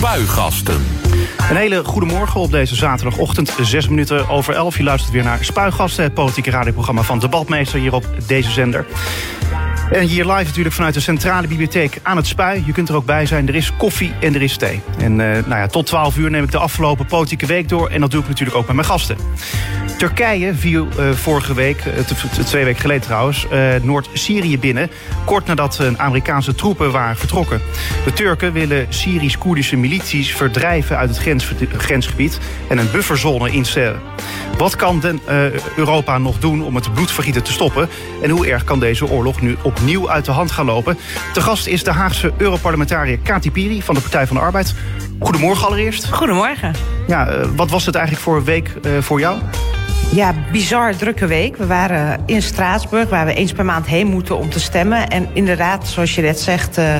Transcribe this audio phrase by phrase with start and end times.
[0.00, 0.86] Spuigasten.
[1.50, 4.76] Een hele goede morgen op deze zaterdagochtend, 6 minuten over 11.
[4.76, 8.86] Je luistert weer naar Spuigasten, het politieke radioprogramma van Debatmeester hier op deze zender.
[9.90, 12.62] En hier live natuurlijk vanuit de Centrale Bibliotheek aan het Spui.
[12.66, 13.48] Je kunt er ook bij zijn.
[13.48, 14.80] Er is koffie en er is thee.
[14.98, 17.88] En uh, nou ja, tot 12 uur neem ik de afgelopen politieke week door.
[17.88, 19.16] En dat doe ik natuurlijk ook met mijn gasten.
[20.00, 23.46] Turkije viel uh, vorige week, uh, twee weken geleden trouwens,
[23.82, 24.90] Noord-Syrië binnen.
[25.24, 27.60] Kort nadat Amerikaanse troepen waren vertrokken.
[28.04, 32.38] De Turken willen Syrisch-Koerdische milities verdrijven uit het grens, grensgebied
[32.68, 34.00] en een bufferzone instellen.
[34.58, 35.20] Wat kan den,
[35.76, 37.88] Europa nog doen om het bloedvergieten te stoppen?
[38.22, 40.98] En hoe erg kan deze oorlog nu opnieuw uit de hand gaan lopen?
[41.32, 44.74] Te gast is de Haagse Europarlementariër Kati Piri van de Partij van de Arbeid.
[45.18, 46.10] Goedemorgen allereerst.
[46.10, 46.74] Goedemorgen.
[47.06, 49.38] Ja, wat was het eigenlijk voor een week voor jou?
[50.12, 51.56] Ja, bizar drukke week.
[51.56, 55.08] We waren in Straatsburg, waar we eens per maand heen moeten om te stemmen.
[55.08, 56.94] En inderdaad, zoals je net zegt, uh,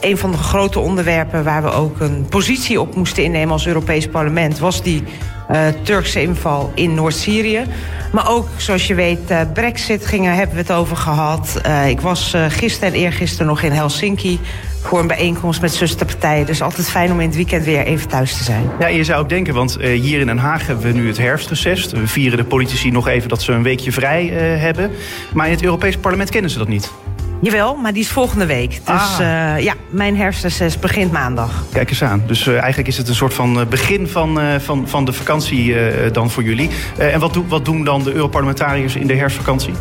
[0.00, 4.08] een van de grote onderwerpen waar we ook een positie op moesten innemen als Europees
[4.08, 5.02] Parlement was die
[5.50, 7.64] uh, Turkse inval in Noord-Syrië.
[8.12, 11.60] Maar ook, zoals je weet, uh, Brexit gingen, hebben we het over gehad.
[11.86, 14.40] Ik was gisteren en eergisteren nog in Helsinki
[14.82, 16.46] voor een bijeenkomst met zusterpartijen.
[16.46, 18.70] Dus altijd fijn om in het weekend weer even thuis te zijn.
[18.78, 21.18] Ja, je zou ook denken, want uh, hier in Den Haag hebben we nu het
[21.18, 21.86] herfstreces.
[21.86, 24.90] We vieren de politici nog even dat ze een weekje vrij uh, hebben.
[25.34, 26.92] Maar in het Europees Parlement kennen ze dat niet.
[27.40, 28.70] Jawel, maar die is volgende week.
[28.70, 29.20] Dus ah.
[29.20, 31.64] uh, ja, mijn herfstreces begint maandag.
[31.72, 32.22] Kijk eens aan.
[32.26, 35.74] Dus uh, eigenlijk is het een soort van begin van, uh, van, van de vakantie
[36.12, 36.70] dan voor jullie.
[36.98, 39.72] en wat, do wat doen dan de Europarlementariërs in de herfstvakantie?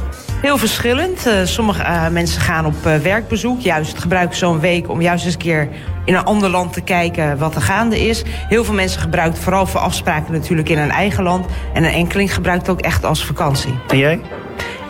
[0.42, 1.28] Heel verschillend.
[1.28, 3.61] Uh, sommige uh, mensen gaan op uh, werkbezoek.
[3.61, 5.67] Juist gebruiken zo'n week om juist eens een keer
[6.06, 8.23] in een ander land te kijken wat er gaande is.
[8.25, 11.45] Heel veel mensen gebruiken het vooral voor afspraken natuurlijk in hun eigen land.
[11.73, 13.73] En een enkeling gebruikt het ook echt als vakantie.
[13.88, 14.22] En jij?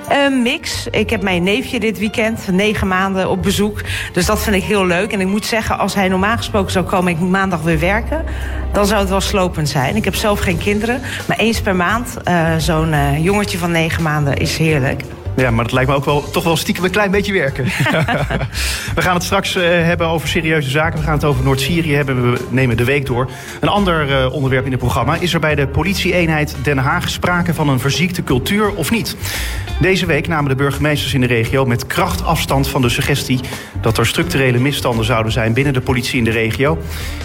[0.10, 0.88] Een mix.
[0.88, 3.82] Ik heb mijn neefje dit weekend, negen maanden op bezoek.
[4.14, 5.12] Dus dat vind ik heel leuk.
[5.12, 7.12] En ik moet zeggen, als hij normaal gesproken zou komen...
[7.12, 8.26] ik moet maandag weer werken,
[8.74, 9.96] dan zou het wel slopend zijn.
[9.96, 12.18] Ik heb zelf geen kinderen, maar eens per maand...
[12.28, 15.04] Uh, zo'n uh, jongetje van negen maanden is heerlijk.
[15.36, 17.64] Ja, maar dat lijkt me ook wel toch wel stiekem een klein beetje werken.
[18.96, 21.00] we gaan het straks uh, hebben over serieuze zaken.
[21.00, 22.32] We gaan het over Noord-Syrië hebben.
[22.32, 23.30] We nemen de week door.
[23.60, 25.16] Een ander uh, onderwerp in het programma.
[25.16, 29.16] Is er bij de politie-eenheid Den Haag sprake van een verziekte cultuur of niet?
[29.80, 33.40] Deze week namen de burgemeesters in de regio met kracht afstand van de suggestie
[33.82, 36.78] dat er structurele misstanden zouden zijn binnen de politie in de regio.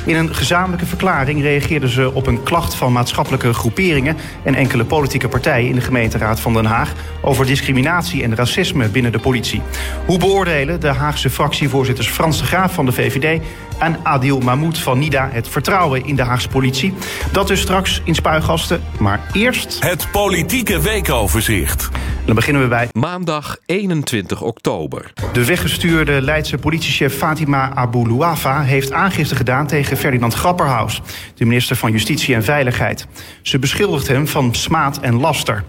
[0.04, 5.28] In een gezamenlijke verklaring reageerden ze op een klacht van maatschappelijke groeperingen en enkele politieke
[5.28, 9.62] partijen in de gemeenteraad van Den Haag over discriminatie en racisme binnen de politie.
[10.06, 13.42] Hoe beoordelen de Haagse fractievoorzitters Frans de Graaf van de VVD
[13.78, 16.94] en Adil Mahmoud van NIDA het vertrouwen in de Haagse politie?
[17.32, 19.76] Dat dus straks in Spuigasten, maar eerst...
[19.80, 21.88] Het politieke weekoverzicht.
[22.24, 22.88] Dan beginnen we bij...
[22.92, 25.12] Maandag 21 oktober.
[25.32, 31.02] De weggestuurde Leidse politiechef Fatima Abu Luafa heeft aangifte gedaan tegen Ferdinand Grapperhaus,
[31.34, 33.06] de minister van Justitie en Veiligheid.
[33.42, 35.64] Ze beschuldigt hem van smaad en laster.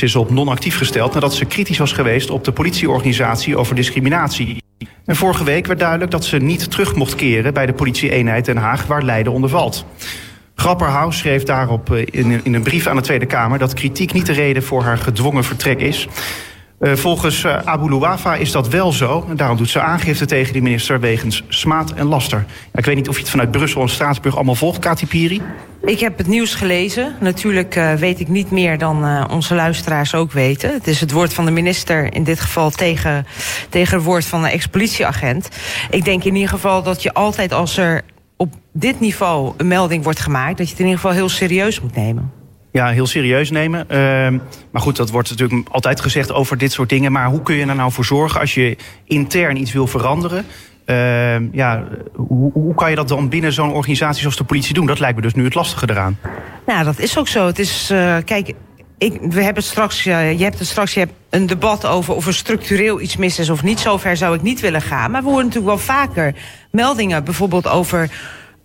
[0.00, 4.62] Ze is op non-actief gesteld nadat ze kritisch was geweest op de politieorganisatie over discriminatie.
[5.04, 8.56] En vorige week werd duidelijk dat ze niet terug mocht keren bij de politie-eenheid Den
[8.56, 9.84] Haag, waar Leiden onder valt.
[10.54, 14.32] Grapperhaus schreef daarop in, in een brief aan de Tweede Kamer dat kritiek niet de
[14.32, 16.08] reden voor haar gedwongen vertrek is.
[16.80, 19.26] Uh, volgens uh, Abu Luwafa is dat wel zo.
[19.28, 22.44] En daarom doet ze aangifte tegen die minister wegens smaad en laster.
[22.74, 25.42] Ik weet niet of je het vanuit Brussel en Straatsburg allemaal volgt, Kati Piri.
[25.82, 27.14] Ik heb het nieuws gelezen.
[27.20, 30.72] Natuurlijk uh, weet ik niet meer dan onze luisteraars ook weten.
[30.72, 33.26] Het is het woord van de minister in dit geval tegen,
[33.68, 35.48] tegen het woord van een ex-politieagent.
[35.90, 38.02] Ik denk in ieder geval dat je altijd als er
[38.36, 40.58] op dit niveau een melding wordt gemaakt...
[40.58, 42.39] dat je het in ieder geval heel serieus moet nemen
[42.72, 43.86] ja, heel serieus nemen.
[43.90, 47.12] Uh, maar goed, dat wordt natuurlijk altijd gezegd over dit soort dingen.
[47.12, 50.44] Maar hoe kun je er nou voor zorgen als je intern iets wil veranderen?
[50.86, 54.86] Uh, ja, hoe, hoe, kan je dat dan binnen zo'n organisatie zoals de politie doen?
[54.86, 56.18] Dat lijkt me dus nu het lastige eraan.
[56.66, 57.46] Nou, dat is ook zo.
[57.46, 58.52] Het is, uh, kijk,
[58.98, 62.34] ik, we hebben straks, je hebt het straks je hebt een debat over of er
[62.34, 63.80] structureel iets mis is of niet.
[63.80, 65.10] Zover zou ik niet willen gaan.
[65.10, 66.34] Maar we horen natuurlijk wel vaker
[66.70, 68.10] meldingen, bijvoorbeeld over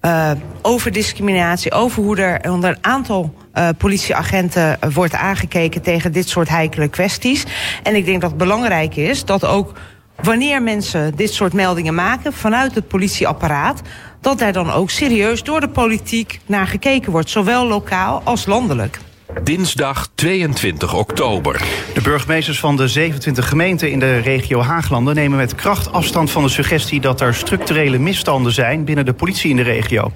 [0.06, 6.30] uh, over discriminatie, over hoe er onder een aantal uh, politieagenten wordt aangekeken tegen dit
[6.30, 7.46] soort heikele kwesties.
[7.84, 9.74] En ik denk dat het belangrijk is dat ook
[10.22, 13.82] wanneer mensen dit soort meldingen maken vanuit het politieapparaat,
[14.22, 19.00] dat daar dan ook serieus door de politiek naar gekeken wordt, zowel lokaal als landelijk.
[19.44, 21.62] Dinsdag 22 oktober.
[21.94, 26.44] De burgemeesters van de 27 gemeenten in de regio Haaglanden nemen met kracht afstand van
[26.44, 30.12] de suggestie dat er structurele misstanden zijn binnen de politie in de regio.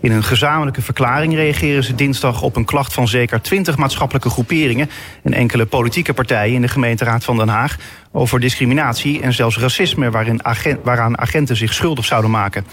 [0.00, 4.90] In een gezamenlijke verklaring reageren ze dinsdag op een klacht van zeker 20 maatschappelijke groeperingen
[5.22, 7.76] en enkele politieke partijen in de gemeenteraad van Den Haag
[8.12, 12.64] over discriminatie en zelfs racisme waarin agent, waaraan agenten zich schuldig zouden maken.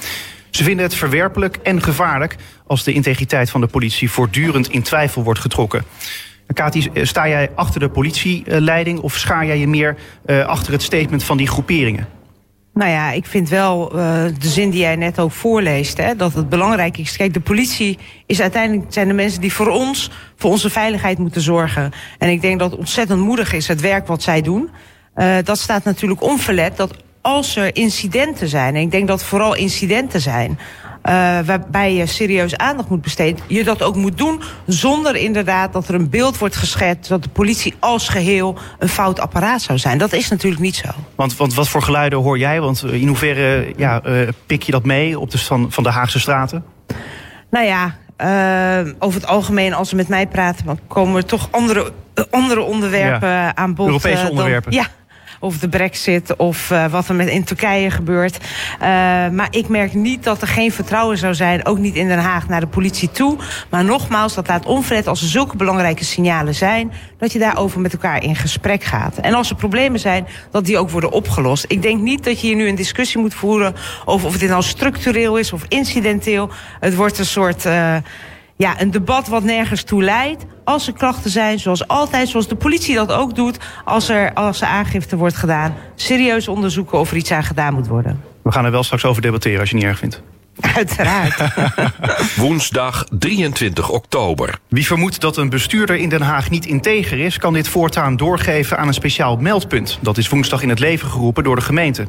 [0.58, 2.36] Ze vinden het verwerpelijk en gevaarlijk
[2.68, 5.84] als de integriteit van de politie voortdurend in twijfel wordt getrokken.
[6.54, 11.24] Kati, sta jij achter de politieleiding of schaar jij je meer uh, achter het statement
[11.24, 12.08] van die groeperingen?
[12.74, 16.34] Nou ja, ik vind wel uh, de zin die jij net ook voorleest, hè, dat
[16.34, 17.18] het belangrijk is.
[17.18, 21.42] Kijk, de politie is uiteindelijk zijn de mensen die voor ons, voor onze veiligheid moeten
[21.42, 21.92] zorgen.
[22.18, 24.70] En ik denk dat ontzettend moedig is, het werk wat zij doen.
[25.44, 26.94] Dat staat natuurlijk onverlet dat
[27.28, 32.58] als er incidenten zijn, en ik denk dat vooral incidenten zijn, uh, waarbij je serieus
[32.58, 36.56] aandacht moet besteden, je dat ook moet doen zonder inderdaad dat er een beeld wordt
[36.56, 39.98] geschetst dat de politie als geheel een fout apparaat zou zijn.
[39.98, 40.88] Dat is natuurlijk niet zo.
[41.16, 42.62] Want, want wat voor geluiden hoor jij?
[42.62, 46.20] Want in hoeverre ja, uh, pik je dat mee op de, van, van de Haagse
[46.20, 46.64] straten?
[47.50, 47.96] Nou ja,
[48.86, 51.92] uh, over het algemeen, als ze met mij praten, dan komen er toch andere,
[52.32, 53.56] andere onderwerpen ja.
[53.56, 53.88] aan bod.
[53.88, 54.72] Europese onderwerpen.
[54.72, 54.88] Dan, ja,
[55.40, 58.38] of de brexit of uh, wat er met in Turkije gebeurt.
[58.38, 58.80] Uh,
[59.30, 62.48] maar ik merk niet dat er geen vertrouwen zou zijn, ook niet in Den Haag,
[62.48, 63.38] naar de politie toe.
[63.70, 67.94] Maar nogmaals, dat laat onverlet als er zulke belangrijke signalen zijn, dat je daarover met
[67.94, 69.18] elkaar in gesprek gaat.
[69.18, 71.66] En als er problemen zijn, dat die ook worden opgelost.
[71.68, 73.76] Ik denk niet dat je hier nu een discussie moet voeren
[74.06, 76.50] over of dit nou structureel is of incidenteel.
[76.80, 77.66] Het wordt een soort...
[78.58, 80.46] Ja, een debat wat nergens toe leidt.
[80.64, 83.58] Als er klachten zijn, zoals altijd, zoals de politie dat ook doet...
[83.86, 87.88] als er, als er aangifte wordt gedaan, serieus onderzoeken of er iets aan gedaan moet
[87.88, 88.22] worden.
[88.42, 90.22] We gaan er wel straks over debatteren als je het niet erg vindt.
[90.76, 91.54] Uiteraard.
[92.36, 94.60] Woensdag 23 oktober.
[94.68, 97.38] Wie vermoedt dat een bestuurder in Den Haag niet integer is...
[97.38, 100.00] kan dit voortaan doorgeven aan een speciaal meldpunt.
[100.02, 102.08] Dat is woensdag in het leven geroepen door de gemeente.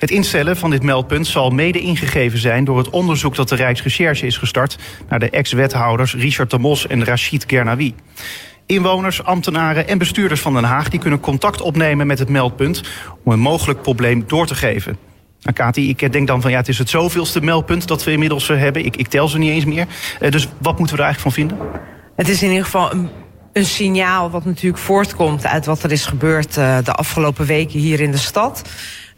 [0.00, 4.26] Het instellen van dit meldpunt zal mede ingegeven zijn door het onderzoek dat de Rijksrecherche
[4.26, 7.94] is gestart naar de ex-wethouders Richard de Mos en Rachid Gernawi.
[8.66, 12.82] Inwoners, ambtenaren en bestuurders van Den Haag die kunnen contact opnemen met het meldpunt
[13.24, 14.96] om een mogelijk probleem door te geven.
[15.40, 18.48] Nou, Kati, ik denk dan van ja, het is het zoveelste meldpunt dat we inmiddels
[18.48, 18.84] hebben.
[18.84, 19.86] Ik, ik tel ze niet eens meer.
[20.20, 21.58] Uh, dus wat moeten we er eigenlijk van vinden?
[22.16, 22.92] Het is in ieder geval
[23.52, 28.10] een, signaal wat natuurlijk voortkomt uit wat er is gebeurd de afgelopen weken hier in
[28.10, 28.62] de stad.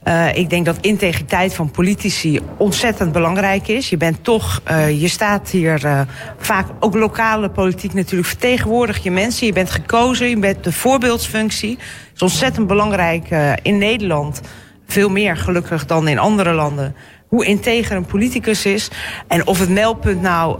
[0.08, 3.88] Uh, ik denk dat integriteit van politici ontzettend belangrijk is.
[3.88, 6.00] Je bent toch, uh, je staat hier uh,
[6.38, 9.46] vaak ook lokale politiek natuurlijk vertegenwoordig je mensen.
[9.46, 11.76] Je bent gekozen, je bent de voorbeeldsfunctie.
[11.76, 13.28] Dat is ontzettend belangrijk
[13.62, 14.40] in Nederland.
[14.86, 16.94] Veel meer gelukkig dan in andere landen.
[17.28, 18.90] Hoe integer een politicus is.
[19.28, 20.58] En of het meldpunt nou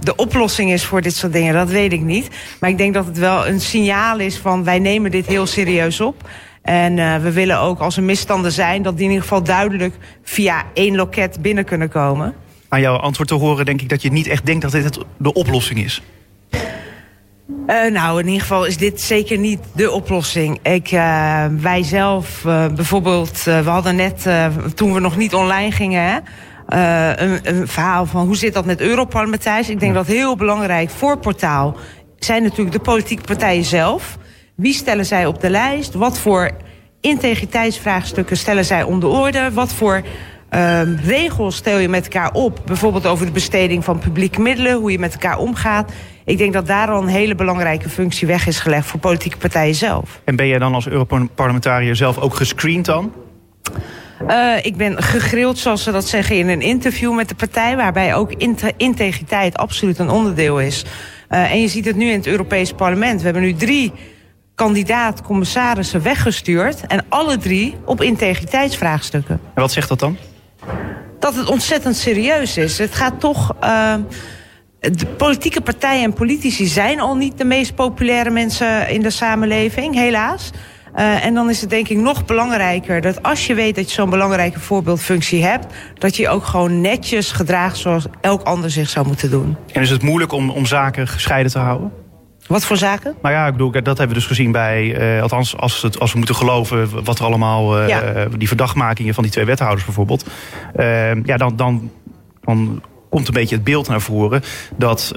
[0.00, 2.28] de oplossing is voor dit soort dingen, dat weet ik niet.
[2.60, 6.00] Maar ik denk dat het wel een signaal is van wij nemen dit heel serieus
[6.00, 6.28] op.
[6.62, 8.82] En uh, we willen ook als er misstanden zijn...
[8.82, 12.34] dat die in ieder geval duidelijk via één loket binnen kunnen komen.
[12.68, 15.32] Aan jouw antwoord te horen denk ik dat je niet echt denkt dat dit de
[15.32, 16.02] oplossing is.
[17.66, 20.58] Uh, nou, in ieder geval is dit zeker niet de oplossing.
[20.62, 24.26] Ik, uh, wij zelf, uh, bijvoorbeeld, we hadden net,
[24.74, 26.02] toen we nog niet online gingen...
[26.02, 26.18] Hè,
[27.22, 29.68] een, een, verhaal van hoe zit dat met Europarlementariërs.
[29.68, 31.76] Ik denk dat heel belangrijk voor Portaal
[32.18, 34.18] zijn natuurlijk de politieke partijen zelf...
[34.62, 35.94] Wie stellen zij op de lijst?
[35.94, 36.50] Wat voor
[37.00, 39.50] integriteitsvraagstukken stellen zij onder orde?
[39.52, 40.02] Wat voor
[40.50, 42.60] um, regels stel je met elkaar op?
[42.66, 45.92] Bijvoorbeeld over de besteding van publieke middelen, hoe je met elkaar omgaat.
[46.24, 49.74] Ik denk dat daar al een hele belangrijke functie weg is gelegd voor politieke partijen
[49.74, 50.20] zelf.
[50.24, 53.12] En ben jij dan als Europarlementariër zelf ook gescreend dan?
[54.28, 57.76] Uh, ik ben gegrild, zoals ze dat zeggen, in een interview met de partij...
[57.76, 58.32] waarbij ook
[58.76, 60.84] integriteit absoluut een onderdeel is.
[61.30, 63.18] Uh, en je ziet het nu in het Europees Parlement.
[63.18, 63.92] We hebben nu drie
[64.54, 66.86] kandidaat-commissarissen weggestuurd.
[66.86, 69.40] En alle drie op integriteitsvraagstukken.
[69.54, 70.16] En wat zegt dat dan?
[71.18, 72.78] Dat het ontzettend serieus is.
[72.78, 73.54] Het gaat toch...
[73.62, 73.94] Uh,
[74.80, 79.94] de politieke partijen en politici zijn al niet de meest populaire mensen in de samenleving,
[79.94, 80.50] helaas.
[80.96, 83.94] Uh, en dan is het denk ik nog belangrijker dat als je weet dat je
[83.94, 89.06] zo'n belangrijke voorbeeldfunctie hebt, dat je ook gewoon netjes gedraagt zoals elk ander zich zou
[89.06, 89.56] moeten doen.
[89.72, 92.01] En is het moeilijk om, om zaken gescheiden te houden?
[92.46, 93.14] Wat voor zaken?
[93.22, 96.12] Nou ja, ik bedoel, dat hebben we dus gezien bij, uh, althans als, het, als
[96.12, 98.26] we moeten geloven wat er allemaal, uh, ja.
[98.36, 100.26] die verdachtmakingen van die twee wethouders bijvoorbeeld.
[100.76, 101.90] Uh, ja, dan, dan,
[102.40, 104.42] dan komt een beetje het beeld naar voren
[104.76, 105.12] dat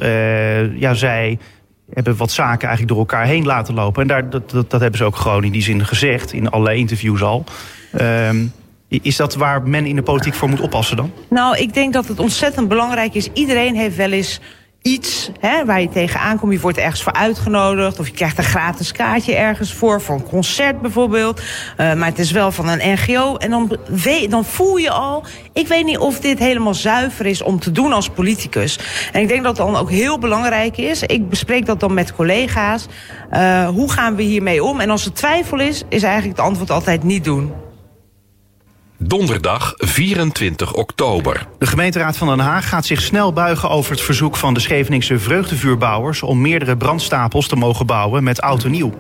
[0.76, 1.38] ja, zij
[1.94, 4.02] hebben wat zaken eigenlijk door elkaar heen laten lopen.
[4.02, 6.80] En daar, dat, dat, dat hebben ze ook gewoon in die zin gezegd, in allerlei
[6.80, 7.44] interviews al.
[7.92, 8.46] Ehm,
[8.88, 11.12] is dat waar men in de politiek voor moet oppassen dan?
[11.30, 13.30] Nou, ik denk dat het ontzettend belangrijk is.
[13.34, 14.40] Iedereen heeft wel eens
[14.86, 16.54] iets hè, waar je tegenaan komt.
[16.54, 20.02] Je wordt ergens voor uitgenodigd of je krijgt een gratis kaartje ergens voor.
[20.02, 21.40] Voor een concert bijvoorbeeld.
[21.40, 23.36] Uh, maar het is wel van een NGO.
[23.36, 23.78] En dan,
[24.30, 25.24] dan voel je al...
[25.54, 28.80] Ik weet niet of dit helemaal zuiver is om te doen als politicus.
[29.12, 31.04] En ik denk dat het dan ook heel belangrijk is.
[31.04, 32.86] Ik bespreek dat dan met collega's.
[33.34, 34.80] Uh, hoe gaan we hiermee om?
[34.80, 37.65] En als er twijfel is, is eigenlijk het antwoord altijd niet doen.
[38.98, 41.48] Donderdag 24 oktober.
[41.60, 45.20] De gemeenteraad van Den Haag gaat zich snel buigen over het verzoek van de Scheveningse
[45.20, 48.94] vreugdevuurbouwers om meerdere brandstapels te mogen bouwen met oud en nieuw.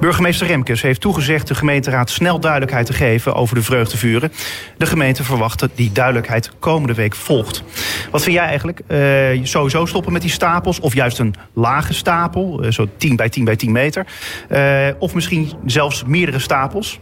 [0.00, 4.32] Burgemeester Remkes heeft toegezegd de gemeenteraad snel duidelijkheid te geven over de vreugdevuren.
[4.78, 7.62] De gemeente verwacht dat die duidelijkheid komende week volgt.
[8.10, 8.80] Wat vind jij eigenlijk?
[8.88, 13.28] Uh, sowieso stoppen met die stapels of juist een lage stapel, uh, zo 10 bij
[13.28, 14.06] 10 bij 10 meter?
[14.50, 17.00] Uh, of misschien zelfs meerdere stapels?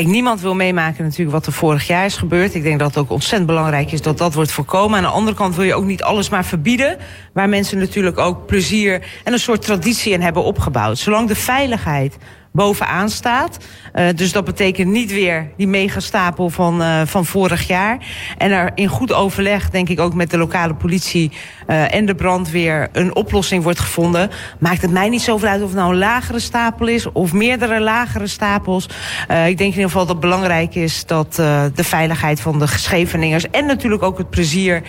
[0.00, 2.54] Kijk, niemand wil meemaken natuurlijk wat er vorig jaar is gebeurd.
[2.54, 4.96] Ik denk dat het ook ontzettend belangrijk is dat dat wordt voorkomen.
[4.96, 6.96] Aan de andere kant wil je ook niet alles maar verbieden.
[7.32, 10.98] Waar mensen natuurlijk ook plezier en een soort traditie in hebben opgebouwd.
[10.98, 12.16] Zolang de veiligheid
[12.52, 13.58] bovenaan staat.
[13.94, 17.98] Uh, dus dat betekent niet weer die megastapel van, uh, van vorig jaar.
[18.38, 21.30] En er in goed overleg, denk ik ook met de lokale politie
[21.68, 24.30] uh, en de brandweer, een oplossing wordt gevonden.
[24.58, 27.80] Maakt het mij niet zoveel uit of het nou een lagere stapel is of meerdere
[27.80, 28.84] lagere stapels.
[28.84, 28.88] ik
[29.28, 33.66] denk in ieder geval dat het belangrijk is dat de veiligheid van de Scheveningers en
[33.66, 34.82] natuurlijk ook het plezier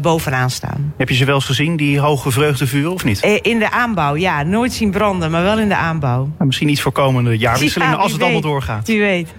[0.00, 0.94] bovenaan staan.
[0.96, 3.20] Heb je ze wel eens gezien, die hoge vreugdevuren, of niet?
[3.42, 4.42] in de aanbouw, ja.
[4.42, 6.18] Nooit zien branden, maar wel in de aanbouw.
[6.18, 8.88] Nou, misschien iets voor komende jaarwisselingen, als het allemaal doorgaat.
[8.88, 9.34] U weet.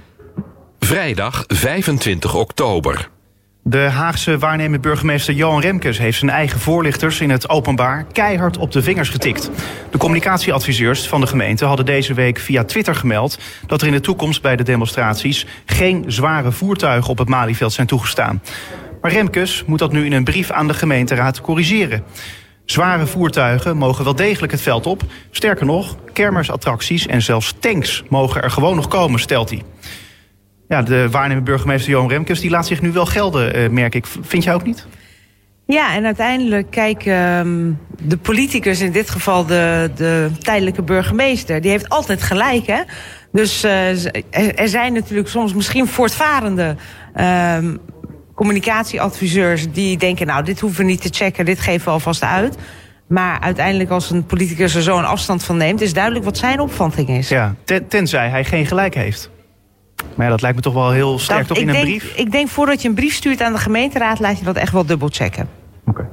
[0.79, 3.09] Vrijdag 25 oktober.
[3.63, 8.71] De Haagse waarnemend burgemeester Johan Remkes heeft zijn eigen voorlichters in het openbaar keihard op
[8.71, 9.49] de vingers getikt.
[9.91, 13.99] De communicatieadviseurs van de gemeente hadden deze week via Twitter gemeld dat er in de
[13.99, 18.41] toekomst bij de demonstraties geen zware voertuigen op het Malieveld zijn toegestaan.
[19.01, 22.03] Maar Remkes moet dat nu in een brief aan de gemeenteraad corrigeren.
[22.65, 25.03] Zware voertuigen mogen wel degelijk het veld op.
[25.31, 29.61] Sterker nog, kermisattracties en zelfs tanks mogen er gewoon nog komen, stelt hij.
[30.67, 34.05] Ja, de waarnemende burgemeester Johan Remkes die laat zich nu wel gelden, uh, merk ik.
[34.21, 34.87] Vind jij ook niet?
[35.65, 41.71] Ja, en uiteindelijk, kijk, um, de politicus, in dit geval de, de tijdelijke burgemeester, die
[41.71, 42.81] heeft altijd gelijk, hè?
[43.31, 44.05] Dus uh,
[44.59, 46.75] er zijn natuurlijk soms misschien voortvarende
[47.55, 47.79] um,
[48.41, 52.57] communicatieadviseurs die denken, nou, dit hoeven we niet te checken, dit geven we alvast uit.
[53.07, 56.59] Maar uiteindelijk, als een politicus er zo een afstand van neemt, is duidelijk wat zijn
[56.59, 57.29] opvatting is.
[57.29, 59.29] Ja, ten, tenzij hij geen gelijk heeft.
[60.15, 62.15] Maar ja, dat lijkt me toch wel heel sterk dat, toch in denk, een brief?
[62.15, 64.85] Ik denk voordat je een brief stuurt aan de gemeenteraad, laat je dat echt wel
[64.85, 65.49] dubbel checken.
[65.85, 65.99] Oké.
[65.99, 66.09] Okay.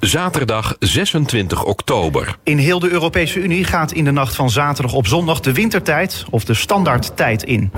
[0.00, 2.36] Zaterdag 26 oktober.
[2.42, 6.24] In heel de Europese Unie gaat in de nacht van zaterdag op zondag de wintertijd
[6.30, 7.72] of de standaardtijd in.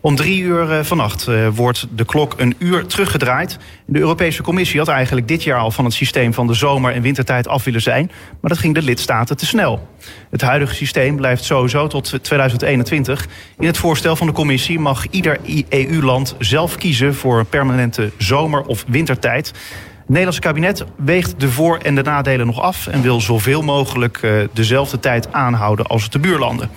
[0.00, 3.58] Om drie uur uh, vannacht uh, wordt de klok een uur teruggedraaid.
[3.86, 7.02] De Europese Commissie had eigenlijk dit jaar al van het systeem van de zomer- en
[7.02, 8.10] wintertijd af willen zijn.
[8.40, 9.88] Maar dat ging de lidstaten te snel.
[10.30, 13.26] Het huidige systeem blijft sowieso tot 2021.
[13.58, 15.38] In het voorstel van de Commissie mag ieder
[15.68, 19.46] EU-land zelf kiezen voor permanente zomer- of wintertijd.
[19.46, 24.22] Het Nederlandse kabinet weegt de voor- en de nadelen nog af en wil zoveel mogelijk
[24.22, 26.70] uh, dezelfde tijd aanhouden als de buurlanden.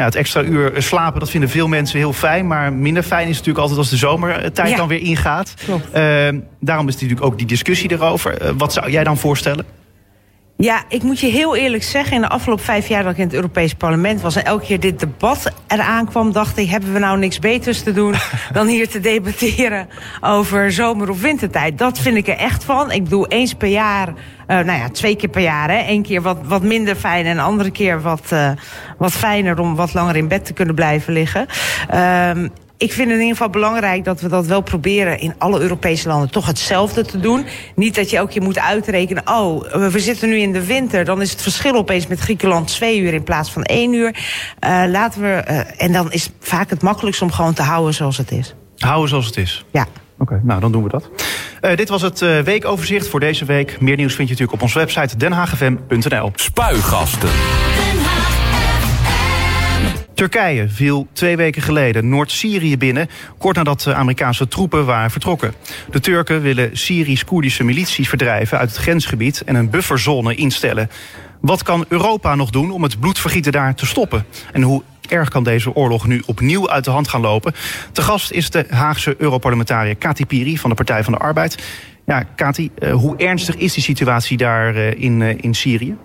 [0.00, 2.46] Ja, het extra uur slapen, dat vinden veel mensen heel fijn.
[2.46, 4.76] Maar minder fijn is het natuurlijk altijd als de zomertijd ja.
[4.76, 5.54] dan weer ingaat.
[5.68, 6.28] Uh,
[6.60, 8.42] daarom is natuurlijk ook die discussie erover.
[8.42, 9.64] Uh, wat zou jij dan voorstellen?
[10.60, 13.24] Ja, ik moet je heel eerlijk zeggen, in de afgelopen vijf jaar dat ik in
[13.24, 16.98] het Europees Parlement was en elke keer dit debat eraan kwam, dacht ik, hebben we
[16.98, 18.14] nou niks beters te doen
[18.52, 19.88] dan hier te debatteren
[20.20, 21.78] over zomer- of wintertijd?
[21.78, 22.90] Dat vind ik er echt van.
[22.90, 24.14] Ik bedoel, eens per jaar, uh,
[24.46, 25.88] nou ja, twee keer per jaar, hè.
[25.88, 28.50] Eén keer wat, wat minder fijn en de andere keer wat, uh,
[28.98, 31.46] wat fijner om wat langer in bed te kunnen blijven liggen.
[31.94, 32.30] Uh,
[32.80, 36.08] ik vind het in ieder geval belangrijk dat we dat wel proberen in alle Europese
[36.08, 37.46] landen toch hetzelfde te doen.
[37.74, 41.20] Niet dat je elke keer moet uitrekenen, oh, we zitten nu in de winter, dan
[41.20, 44.16] is het verschil opeens met Griekenland twee uur in plaats van één uur.
[44.64, 48.16] Uh, laten we, uh, en dan is vaak het makkelijkst om gewoon te houden zoals
[48.16, 48.54] het is.
[48.78, 49.64] Houden zoals het is?
[49.70, 49.82] Ja.
[49.82, 51.10] Oké, okay, nou dan doen we dat.
[51.60, 53.80] Uh, dit was het uh, weekoverzicht voor deze week.
[53.80, 56.32] Meer nieuws vind je natuurlijk op onze website denhagfm.nl.
[56.34, 57.28] Spuigasten.
[60.20, 63.08] Turkije viel twee weken geleden Noord-Syrië binnen,
[63.38, 65.54] kort nadat de Amerikaanse troepen waren vertrokken.
[65.90, 70.90] De Turken willen Syrisch-Koerdische milities verdrijven uit het grensgebied en een bufferzone instellen.
[71.40, 74.24] Wat kan Europa nog doen om het bloedvergieten daar te stoppen?
[74.52, 77.54] En hoe erg kan deze oorlog nu opnieuw uit de hand gaan lopen?
[77.92, 81.62] Te gast is de Haagse Europarlementariër Kati Piri van de Partij van de Arbeid.
[82.06, 85.96] Ja, Kati, uh, hoe ernstig is die situatie daar uh, in, uh, in Syrië?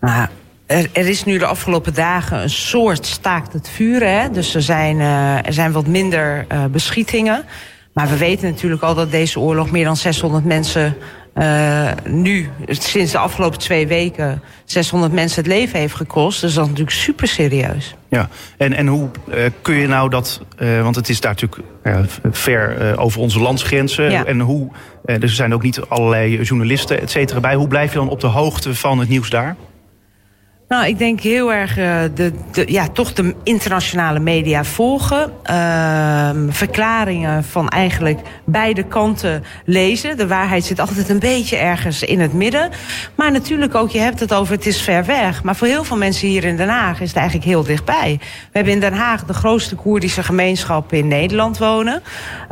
[0.00, 0.28] Nou,
[0.66, 4.20] er, er, is nu de afgelopen dagen een soort staakt het vuren.
[4.20, 4.30] Hè?
[4.30, 7.44] Dus er zijn, uh, er zijn wat minder uh, beschietingen.
[7.92, 10.96] Maar we weten natuurlijk al dat deze oorlog meer dan 600 mensen
[11.34, 16.40] uh, nu, sinds de afgelopen twee weken, 600 mensen het leven heeft gekost.
[16.40, 17.94] Dus dat is natuurlijk super serieus.
[18.08, 21.62] Ja, en, en hoe uh, kun je nou dat, uh, want het is daar natuurlijk
[22.30, 24.10] ver over onze landsgrenzen.
[24.10, 24.24] Ja.
[24.24, 24.70] En hoe,
[25.04, 27.54] dus er zijn ook niet allerlei journalisten, et cetera, bij.
[27.54, 29.56] Hoe blijf je dan op de hoogte van het nieuws daar?
[30.72, 35.32] Nou, ik denk heel erg uh, de, de, ja, toch de internationale media volgen.
[35.50, 40.16] Uh, verklaringen van eigenlijk beide kanten lezen.
[40.16, 42.70] De waarheid zit altijd een beetje ergens in het midden.
[43.14, 45.42] Maar natuurlijk ook, je hebt het over het is ver weg.
[45.42, 48.18] Maar voor heel veel mensen hier in Den Haag is het eigenlijk heel dichtbij.
[48.20, 52.02] We hebben in Den Haag de grootste Koerdische gemeenschap in Nederland wonen.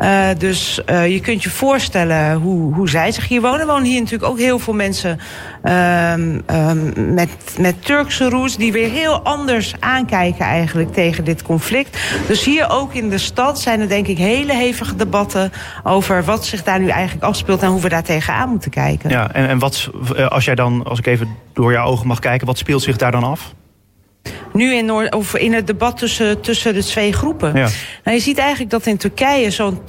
[0.01, 3.61] Uh, dus je kunt je voorstellen hoe, hoe zij zich hier wonen.
[3.61, 5.19] Er wonen hier natuurlijk ook heel veel mensen
[5.65, 7.75] um, um, met, met
[8.19, 11.99] Turkse die weer heel anders aankijken eigenlijk tegen dit conflict.
[12.27, 15.53] Dus hier ook in de stad zijn er denk ik hele hevige debatten...
[15.83, 17.63] over wat zich daar nu eigenlijk afspeelt...
[17.63, 19.11] en hoe we daar tegenaan moeten kijken.
[19.11, 22.19] Ja, en, en wat, eh, als jij dan, als ik even door jouw ogen mag
[22.19, 22.47] kijken...
[22.47, 23.55] wat speelt zich daar dan af?
[24.53, 27.55] nu in, Noord, of in het debat tussen, tussen de twee groepen.
[27.55, 27.69] Ja.
[28.05, 29.83] Nou, je ziet eigenlijk dat in Turkije zo'n 80%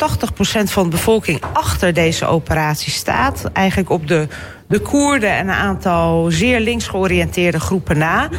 [0.63, 3.49] van de bevolking achter deze operatie staat.
[3.53, 4.27] Eigenlijk op de,
[4.71, 8.29] de Koerden en een aantal zeer links georiënteerde groepen na.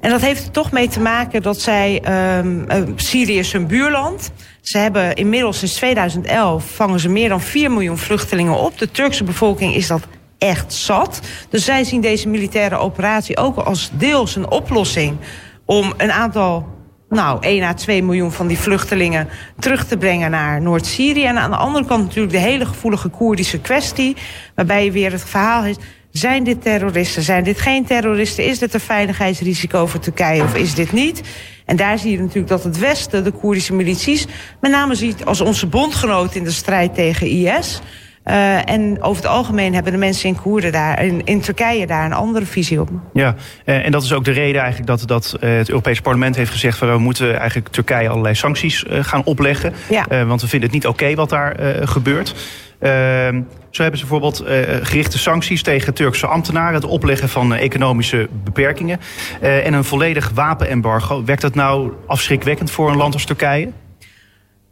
[0.00, 2.02] En dat heeft er toch mee te maken dat zij,
[2.38, 2.66] um,
[2.96, 4.32] Syrië is hun buurland.
[4.60, 8.78] Ze hebben inmiddels sinds 2011 vangen ze meer dan 4 miljoen vluchtelingen op.
[8.78, 10.02] De Turkse bevolking is dat
[10.38, 11.20] echt zat.
[11.48, 15.16] Dus zij zien deze militaire operatie ook als deels een oplossing
[15.64, 16.68] om een aantal,
[17.14, 19.28] nou, 1 à 2 miljoen van die vluchtelingen
[19.58, 21.24] terug te brengen naar Noord-Syrië.
[21.24, 24.16] En aan de andere kant natuurlijk de hele gevoelige Koerdische kwestie,
[24.54, 25.76] waarbij je weer het verhaal is.
[26.10, 27.22] Zijn dit terroristen?
[27.22, 28.44] Zijn dit geen terroristen?
[28.44, 31.22] Is dit een veiligheidsrisico voor Turkije of is dit niet?
[31.64, 34.26] En daar zie je natuurlijk dat het Westen, de Koerdische milities,
[34.60, 37.80] met name ziet als onze bondgenoot in de strijd tegen IS.
[38.24, 42.04] Uh, en over het algemeen hebben de mensen in Koerden daar, in, in Turkije daar
[42.04, 42.88] een andere visie op.
[43.12, 46.36] Ja, uh, en dat is ook de reden eigenlijk dat, dat uh, het Europese parlement
[46.36, 46.78] heeft gezegd...
[46.78, 49.72] Van, we moeten eigenlijk Turkije allerlei sancties gaan opleggen.
[49.88, 50.26] Ja.
[50.26, 51.56] want we vinden het niet oké okay wat daar
[51.88, 52.34] gebeurt.
[52.78, 54.44] Ehm, zo hebben ze bijvoorbeeld
[54.82, 56.74] gerichte sancties tegen Turkse ambtenaren...
[56.74, 59.00] het opleggen van economische beperkingen
[59.40, 61.24] en een volledig wapenembargo.
[61.24, 63.72] Werkt dat nou afschrikwekkend voor een land als Turkije?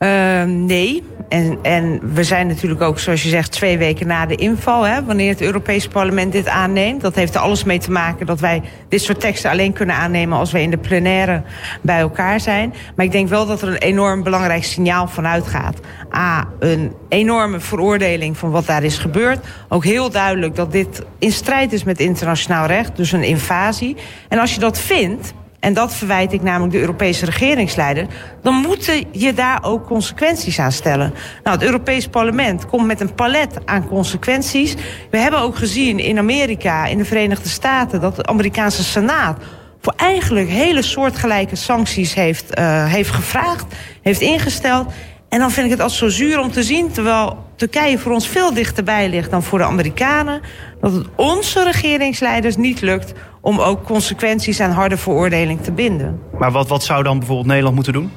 [0.02, 1.02] Uh, nee.
[1.28, 4.82] En, en we zijn natuurlijk ook, zoals je zegt, twee weken na de inval.
[4.82, 7.00] Hè, wanneer het Europese parlement dit aanneemt.
[7.00, 10.38] Dat heeft er alles mee te maken dat wij dit soort teksten alleen kunnen aannemen
[10.38, 11.42] als wij in de plenaire
[11.80, 12.74] bij elkaar zijn.
[12.96, 15.80] Maar ik denk wel dat er een enorm belangrijk signaal vanuit gaat.
[16.16, 19.46] A, een enorme veroordeling van wat daar is gebeurd.
[19.68, 22.96] Ook heel duidelijk dat dit in strijd is met internationaal recht.
[22.96, 23.96] Dus een invasie.
[24.28, 28.06] En als je dat vindt en dat verwijt ik namelijk de Europese regeringsleider,
[28.42, 31.14] dan moeten je daar ook consequenties aan stellen.
[31.42, 34.74] Nou, het Europees Parlement komt met een palet aan consequenties.
[35.10, 39.38] We hebben ook gezien in Amerika, in de Verenigde Staten, dat de Amerikaanse Senaat
[39.80, 43.64] voor eigenlijk hele soortgelijke sancties heeft, uh, heeft gevraagd,
[44.00, 44.92] heeft ingesteld.
[45.28, 48.28] En dan vind ik het als zo zuur om te zien, terwijl Turkije voor ons
[48.28, 50.40] veel dichterbij ligt dan voor de Amerikanen,
[50.80, 56.20] dat het onze regeringsleiders niet lukt om ook consequenties aan harde veroordeling te binden.
[56.38, 58.10] Maar wat, wat zou dan bijvoorbeeld Nederland moeten doen?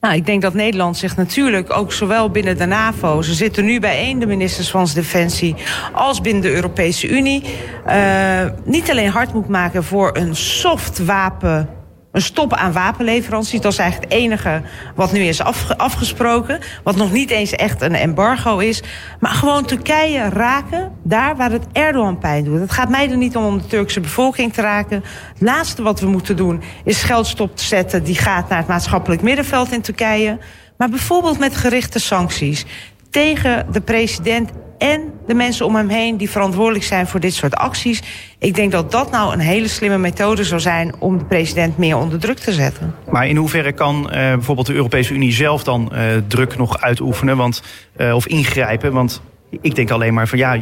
[0.00, 3.22] Nou, ik denk dat Nederland zich natuurlijk ook zowel binnen de NAVO...
[3.22, 5.54] ze zitten nu bijeen, de ministers van Defensie...
[5.92, 7.42] als binnen de Europese Unie...
[7.86, 11.68] Uh, niet alleen hard moet maken voor een soft wapen
[12.16, 13.60] een stop aan wapenleveranties.
[13.60, 14.62] Dat is eigenlijk het enige
[14.94, 15.42] wat nu is
[15.76, 16.58] afgesproken.
[16.82, 18.82] Wat nog niet eens echt een embargo is.
[19.20, 22.60] Maar gewoon Turkije raken daar waar het Erdogan pijn doet.
[22.60, 25.04] Het gaat mij er niet om om de Turkse bevolking te raken.
[25.32, 28.04] Het laatste wat we moeten doen is geldstop te zetten.
[28.04, 30.38] Die gaat naar het maatschappelijk middenveld in Turkije.
[30.76, 32.64] Maar bijvoorbeeld met gerichte sancties
[33.10, 37.54] tegen de president en de mensen om hem heen die verantwoordelijk zijn voor dit soort
[37.54, 38.02] acties.
[38.38, 41.96] Ik denk dat dat nou een hele slimme methode zou zijn om de president meer
[41.96, 42.94] onder druk te zetten.
[43.10, 47.36] Maar in hoeverre kan uh, bijvoorbeeld de Europese Unie zelf dan uh, druk nog uitoefenen
[47.36, 47.62] want,
[47.96, 48.92] uh, of ingrijpen?
[48.92, 49.22] Want
[49.60, 50.52] ik denk alleen maar van ja,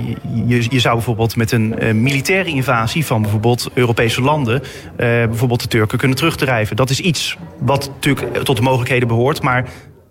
[0.47, 4.63] je, zou bijvoorbeeld met een militaire invasie van bijvoorbeeld Europese landen,
[4.97, 6.77] bijvoorbeeld de Turken kunnen terugdrijven.
[6.77, 9.65] Dat is iets wat natuurlijk tot de mogelijkheden behoort, maar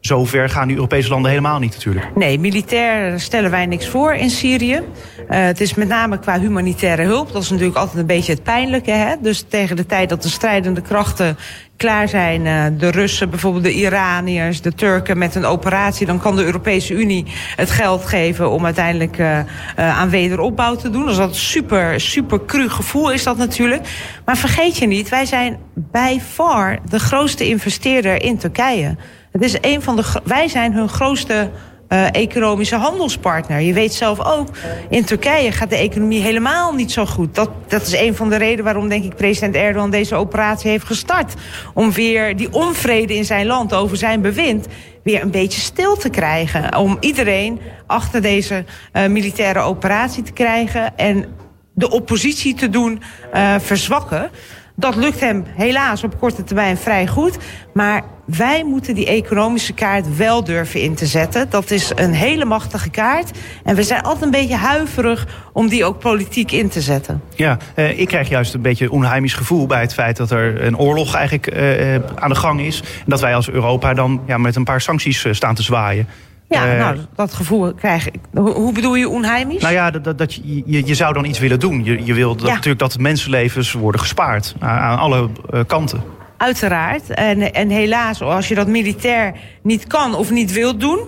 [0.05, 2.15] zover gaan die Europese landen helemaal niet natuurlijk.
[2.15, 4.73] Nee, militair stellen wij niks voor in Syrië.
[4.75, 4.81] Uh,
[5.27, 7.31] het is met name qua humanitaire hulp.
[7.31, 8.91] Dat is natuurlijk altijd een beetje het pijnlijke.
[8.91, 9.15] Hè?
[9.21, 11.37] Dus tegen de tijd dat de strijdende krachten
[11.77, 16.35] klaar zijn, uh, de Russen, bijvoorbeeld de Iraniërs, de Turken met een operatie, dan kan
[16.35, 19.39] de Europese Unie het geld geven om uiteindelijk uh,
[19.75, 21.05] aan wederopbouw te doen.
[21.05, 23.87] Dus dat is super, super cru gevoel is dat natuurlijk.
[24.25, 28.95] Maar vergeet je niet, wij zijn by far de grootste investeerder in Turkije.
[29.33, 31.49] Het is een van de, wij zijn hun grootste
[31.89, 33.59] uh, economische handelspartner.
[33.59, 34.47] Je weet zelf ook,
[34.89, 37.35] in Turkije gaat de economie helemaal niet zo goed.
[37.35, 40.85] Dat, dat is een van de redenen waarom, denk ik, president Erdogan deze operatie heeft
[40.85, 41.33] gestart.
[41.73, 44.67] Om weer die onvrede in zijn land over zijn bewind
[45.03, 46.77] weer een beetje stil te krijgen.
[46.77, 51.25] Om iedereen achter deze uh, militaire operatie te krijgen en
[51.73, 53.01] de oppositie te doen
[53.33, 54.29] uh, verzwakken.
[54.75, 57.37] Dat lukt hem helaas op korte termijn vrij goed.
[57.73, 61.49] Maar wij moeten die economische kaart wel durven in te zetten.
[61.49, 63.37] Dat is een hele machtige kaart.
[63.63, 67.21] En we zijn altijd een beetje huiverig om die ook politiek in te zetten.
[67.35, 70.65] Ja, eh, ik krijg juist een beetje een onheimisch gevoel bij het feit dat er
[70.65, 72.79] een oorlog eigenlijk eh, aan de gang is.
[72.79, 76.07] En dat wij als Europa dan ja, met een paar sancties uh, staan te zwaaien.
[76.53, 78.19] Ja, uh, nou, dat gevoel krijg ik.
[78.33, 79.61] Hoe bedoel je onheimisch?
[79.61, 81.83] Nou ja, dat, dat je, je, je zou dan iets willen doen.
[81.83, 82.53] Je, je wil dat, ja.
[82.53, 86.03] natuurlijk dat mensenlevens worden gespaard aan, aan alle uh, kanten.
[86.37, 87.09] Uiteraard.
[87.09, 90.99] En, en helaas, als je dat militair niet kan of niet wil doen.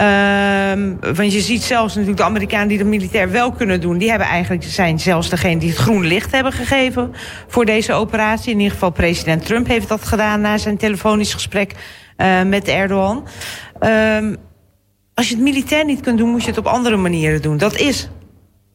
[0.00, 3.98] Uh, want je ziet zelfs natuurlijk de Amerikanen die dat militair wel kunnen doen.
[3.98, 7.12] Die hebben eigenlijk, zijn zelfs degene die het groen licht hebben gegeven
[7.48, 8.52] voor deze operatie.
[8.52, 11.72] In ieder geval president Trump heeft dat gedaan na zijn telefonisch gesprek
[12.16, 13.26] uh, met Erdogan.
[13.80, 14.36] Um,
[15.16, 17.56] als je het militair niet kunt doen, moet je het op andere manieren doen.
[17.56, 18.08] Dat is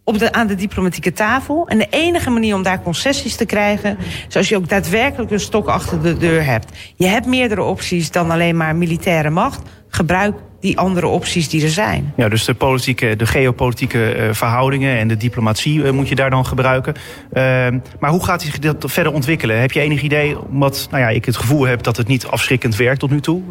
[0.04, 1.68] op de, aan de diplomatieke tafel.
[1.68, 3.98] En de enige manier om daar concessies te krijgen...
[4.28, 6.78] is als je ook daadwerkelijk een stok achter de deur hebt.
[6.96, 9.62] Je hebt meerdere opties dan alleen maar militaire macht.
[9.88, 12.14] Gebruik die andere opties die er zijn.
[12.16, 16.30] Ja, dus de politieke, de geopolitieke uh, verhoudingen en de diplomatie uh, moet je daar
[16.30, 16.94] dan gebruiken.
[17.34, 17.42] Uh,
[18.00, 19.60] maar hoe gaat zich dat verder ontwikkelen?
[19.60, 22.76] Heb je enig idee, omdat nou ja, ik het gevoel heb dat het niet afschrikkend
[22.76, 23.42] werkt tot nu toe,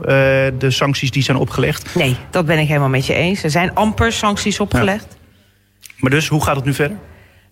[0.58, 1.94] de sancties die zijn opgelegd?
[1.94, 3.42] Nee, dat ben ik helemaal met je eens.
[3.42, 5.06] Er zijn amper sancties opgelegd.
[5.10, 5.18] Ja.
[5.96, 6.96] Maar dus, hoe gaat het nu verder?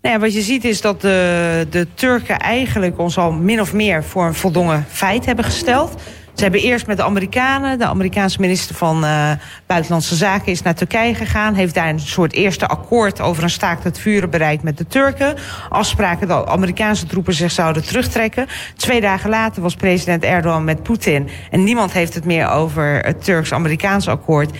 [0.02, 3.72] Nou ja, wat je ziet is dat de, de Turken eigenlijk ons al min of
[3.72, 6.02] meer voor een voldongen feit hebben gesteld.
[6.38, 9.30] Ze hebben eerst met de Amerikanen, de Amerikaanse minister van uh,
[9.66, 11.54] Buitenlandse Zaken is naar Turkije gegaan.
[11.54, 15.36] Heeft daar een soort eerste akkoord over een staakt het vuren bereikt met de Turken.
[15.68, 18.46] Afspraken dat Amerikaanse troepen zich zouden terugtrekken.
[18.76, 21.28] Twee dagen later was president Erdogan met Poetin.
[21.50, 24.50] En niemand heeft het meer over het Turks-Amerikaanse akkoord.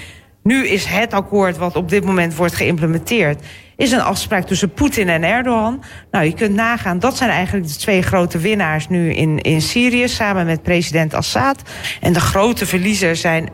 [0.42, 3.42] Nu is het akkoord wat op dit moment wordt geïmplementeerd
[3.78, 5.82] is een afspraak tussen Poetin en Erdogan.
[6.10, 10.08] Nou, je kunt nagaan, dat zijn eigenlijk de twee grote winnaars nu in, in Syrië...
[10.08, 11.62] samen met president Assad.
[12.00, 13.48] En de grote verliezers zijn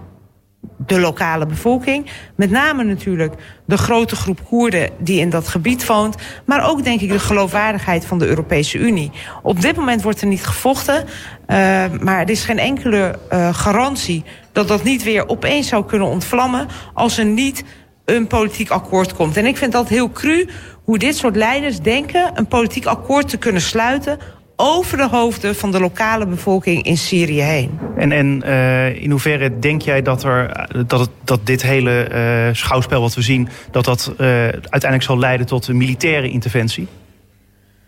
[0.87, 2.11] de lokale bevolking.
[2.37, 3.35] Met name natuurlijk
[3.67, 6.17] de grote groep Koerden die in dat gebied woont.
[6.47, 9.11] Maar ook denk ik de geloofwaardigheid van de Europese Unie.
[9.43, 11.05] Op dit moment wordt er niet gevochten.
[11.05, 16.09] Uh, maar er is geen enkele uh, garantie dat dat niet weer opeens zou kunnen
[16.09, 16.69] ontvlammen...
[16.95, 17.65] als er niet
[18.05, 19.37] een politiek akkoord komt.
[19.37, 20.49] En ik vind dat heel cru
[20.85, 22.31] hoe dit soort leiders denken...
[22.35, 24.19] een politiek akkoord te kunnen sluiten
[24.57, 27.79] over de hoofden van de lokale bevolking in Syrië heen.
[27.97, 32.55] En, en uh, in hoeverre denk jij dat, er, dat, het, dat dit hele uh,
[32.55, 33.49] schouwspel wat we zien...
[33.71, 36.87] dat dat uiteindelijk zal leiden tot een militaire interventie?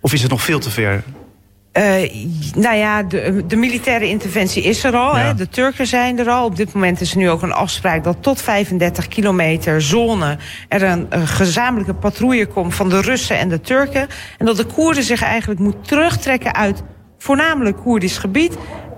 [0.00, 1.02] Of is het nog veel te ver?
[1.76, 2.10] Uh,
[2.54, 5.16] nou ja, de, de, militaire interventie is er al.
[5.16, 5.22] Ja.
[5.22, 5.34] Hè.
[5.34, 6.44] De Turken zijn er al.
[6.44, 10.38] Op dit moment is er nu ook een afspraak dat tot 35 kilometer zone...
[10.68, 14.06] er een, een gezamenlijke patrouille komt van de Russen en de Turken.
[14.38, 16.82] En dat de Koerden zich eigenlijk moet terugtrekken uit
[17.18, 18.56] voornamelijk Koerdisch gebied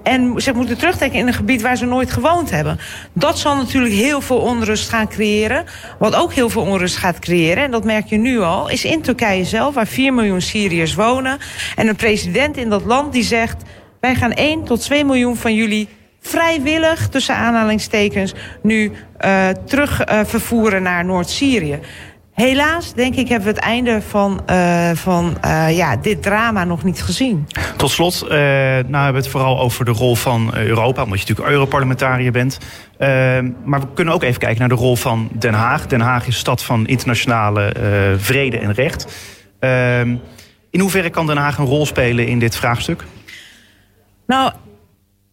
[0.09, 2.79] en zich moeten terugtrekken in een gebied waar ze nooit gewoond hebben.
[3.13, 5.65] Dat zal natuurlijk heel veel onrust gaan creëren.
[5.99, 9.03] Wat ook heel veel onrust gaat creëren, en dat merk je nu al, is in
[9.03, 11.39] Turkije zelf, waar 4 miljoen Syriërs wonen.
[11.77, 13.63] En een president in dat land die zegt:
[14.01, 15.89] wij gaan 1 tot 2 miljoen van jullie
[16.21, 18.93] vrijwillig, tussen aanhalingstekens, nu
[19.25, 21.81] uh, terug uh, vervoeren naar Noord-Syrië.
[22.39, 26.85] Helaas, denk ik, hebben we het einde van, uh, van uh, ja, dit drama nog
[26.85, 27.49] niet gezien.
[27.77, 28.39] Tot slot, uh, nou
[28.81, 32.59] hebben we het vooral over de rol van Europa, omdat je natuurlijk Europarlementariër bent.
[33.65, 35.87] maar we kunnen ook even kijken naar de rol van Den Haag.
[35.87, 37.73] Den Haag is stad van internationale
[38.19, 39.07] vrede en recht.
[40.71, 43.05] in hoeverre kan Den Haag een rol spelen in dit vraagstuk?
[44.27, 44.53] Nou,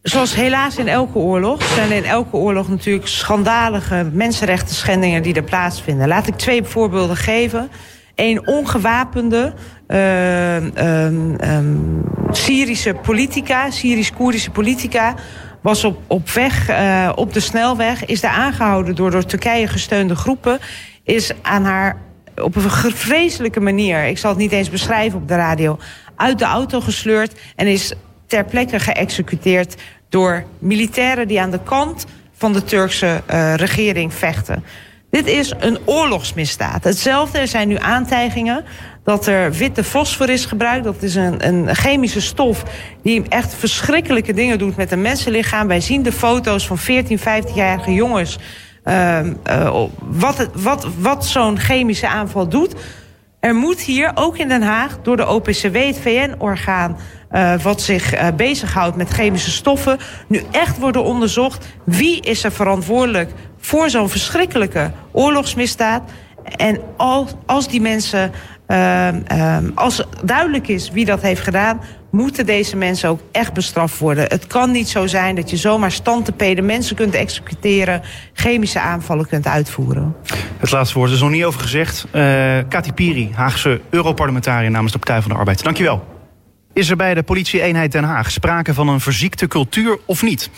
[0.06, 5.42] Zoals helaas in elke oorlog zijn in elke oorlog natuurlijk schandalige mensenrechten schendingen die er
[5.42, 6.08] plaatsvinden.
[6.08, 7.70] Laat ik twee voorbeelden geven.
[8.14, 9.52] Een ongewapende
[9.88, 15.14] uh, um, um, Syrische politica, Syrisch-Koerdische politica,
[15.62, 20.14] was op, op weg, uh, op de snelweg, is daar aangehouden door door Turkije gesteunde
[20.14, 20.58] groepen,
[21.04, 21.96] is aan haar
[22.36, 25.78] op een vreselijke manier, ik zal het niet eens beschrijven op de radio,
[26.16, 27.94] uit de auto gesleurd en is
[28.26, 29.74] ter plekke geëxecuteerd
[30.08, 34.64] door militairen die aan de kant van de Turkse uh, regering vechten.
[35.10, 36.84] Dit is een oorlogsmisdaad.
[36.84, 38.64] Hetzelfde, er zijn nu aantijgingen
[39.04, 40.84] dat er witte fosfor is gebruikt.
[40.84, 42.62] Dat is een, een chemische stof
[43.02, 45.66] die echt verschrikkelijke dingen doet met een mensenlichaam.
[45.66, 48.38] Wij zien de foto's van 14, 15-jarige jongens.
[48.84, 52.74] Uh, uh, wat wat, wat zo'n chemische aanval doet.
[53.40, 56.96] Er moet hier, ook in Den Haag, door de OPCW, het VN-orgaan...
[57.32, 59.98] Uh, wat zich uh, bezighoudt met chemische stoffen...
[60.28, 63.30] nu echt worden onderzocht wie is er verantwoordelijk...
[63.58, 66.10] voor zo'n verschrikkelijke oorlogsmisdaad.
[66.56, 68.32] En als, als die mensen...
[68.68, 69.08] Uh,
[69.74, 71.80] als duidelijk is wie dat heeft gedaan
[72.16, 74.24] moeten deze mensen ook echt bestraft worden.
[74.24, 78.80] Het kan niet zo zijn dat je zomaar stand te peden mensen kunt executeren, chemische
[78.80, 80.16] aanvallen kunt uitvoeren.
[80.58, 82.06] Het laatste woord is nog niet over gezegd.
[82.12, 82.22] Uh,
[82.68, 85.62] Kati Piri, Haagse Europarlementariër namens de Partij van de Arbeid.
[85.62, 86.15] Dankjewel.
[86.76, 90.50] Is er bij de politie-eenheid Den Haag sprake van een verziekte cultuur of niet?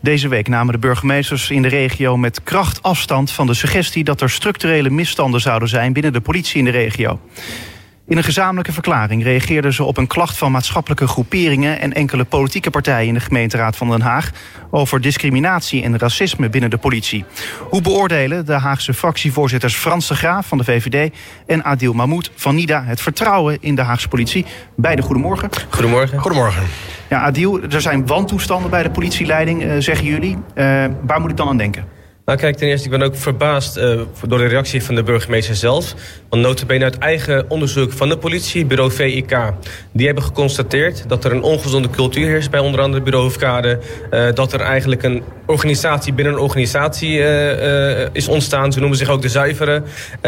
[0.00, 4.20] Deze week namen de burgemeesters in de regio met kracht afstand van de suggestie dat
[4.20, 7.20] er structurele misstanden zouden zijn binnen de politie in de regio.
[8.06, 12.70] In een gezamenlijke verklaring reageerden ze op een klacht van maatschappelijke groeperingen en enkele politieke
[12.70, 14.30] partijen in de gemeenteraad van Den Haag
[14.70, 17.24] over discriminatie en racisme binnen de politie.
[17.70, 21.14] Hoe beoordelen de Haagse fractievoorzitters Frans de Graaf van de VVD
[21.46, 24.46] en Adil Mahmoud van NIDA het vertrouwen in de Haagse politie?
[24.76, 25.48] Beide goedemorgen.
[25.68, 26.18] Goedemorgen.
[26.18, 26.62] Goedemorgen.
[27.08, 30.36] Ja, Adil, er zijn wantoestanden bij de politieleiding, eh, zeggen jullie.
[30.54, 31.91] Uh, waar moet ik dan aan denken?
[32.24, 35.54] Nou kijk, ten eerste, ik ben ook verbaasd uh, door de reactie van de burgemeester
[35.54, 35.94] zelf.
[36.28, 39.38] Want notabene uit eigen onderzoek van de politie, bureau VIK...
[39.92, 43.78] die hebben geconstateerd dat er een ongezonde cultuur heerst bij onder andere bureau Hofkade.
[44.10, 48.72] Uh, dat er eigenlijk een organisatie binnen een organisatie uh, is ontstaan.
[48.72, 49.84] Ze noemen zich ook de zuiveren.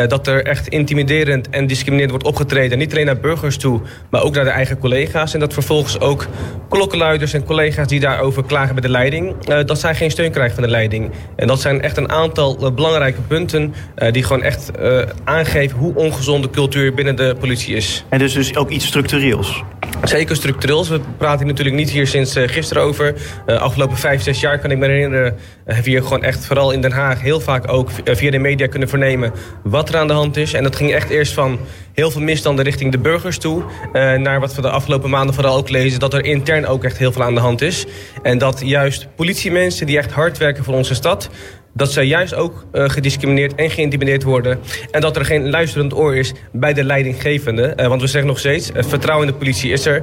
[0.08, 2.78] dat er echt intimiderend en discriminerend wordt opgetreden.
[2.78, 3.80] Niet alleen naar burgers toe,
[4.10, 5.34] maar ook naar de eigen collega's.
[5.34, 6.26] En dat vervolgens ook
[6.68, 9.44] klokkenluiders en collega's die daarover klagen bij de leiding...
[9.44, 11.10] dat zij geen steun krijgen van de leiding.
[11.36, 13.74] En dat zijn echt een aantal uh, belangrijke punten...
[13.98, 18.04] Uh, die gewoon echt uh, aangeven hoe ongezonde cultuur binnen de politie is.
[18.08, 19.62] En dus, dus ook iets structureels?
[20.02, 20.88] Zeker structureels.
[20.88, 23.14] We praten hier natuurlijk niet hier sinds gisteren over.
[23.46, 25.36] afgelopen vijf, zes jaar kan ik me herinneren...
[25.64, 27.20] hebben we hier gewoon echt, vooral in Den Haag...
[27.20, 30.52] heel vaak ook via de media kunnen vernemen wat er aan de hand is.
[30.52, 31.58] En dat ging echt eerst van
[31.92, 33.62] heel veel misstanden richting de burgers toe.
[33.62, 36.00] Uh, naar wat we de afgelopen maanden vooral ook lezen...
[36.00, 37.86] dat er intern ook echt heel veel aan de hand is.
[38.22, 41.30] En dat juist politiemensen die echt hard werken voor onze stad
[41.74, 44.58] dat zij juist ook uh, gediscrimineerd en geïntimideerd worden.
[44.90, 47.72] En dat er geen luisterend oor is bij de leidinggevende.
[47.76, 50.02] Uh, want we zeggen nog steeds, uh, vertrouwen in de politie is er.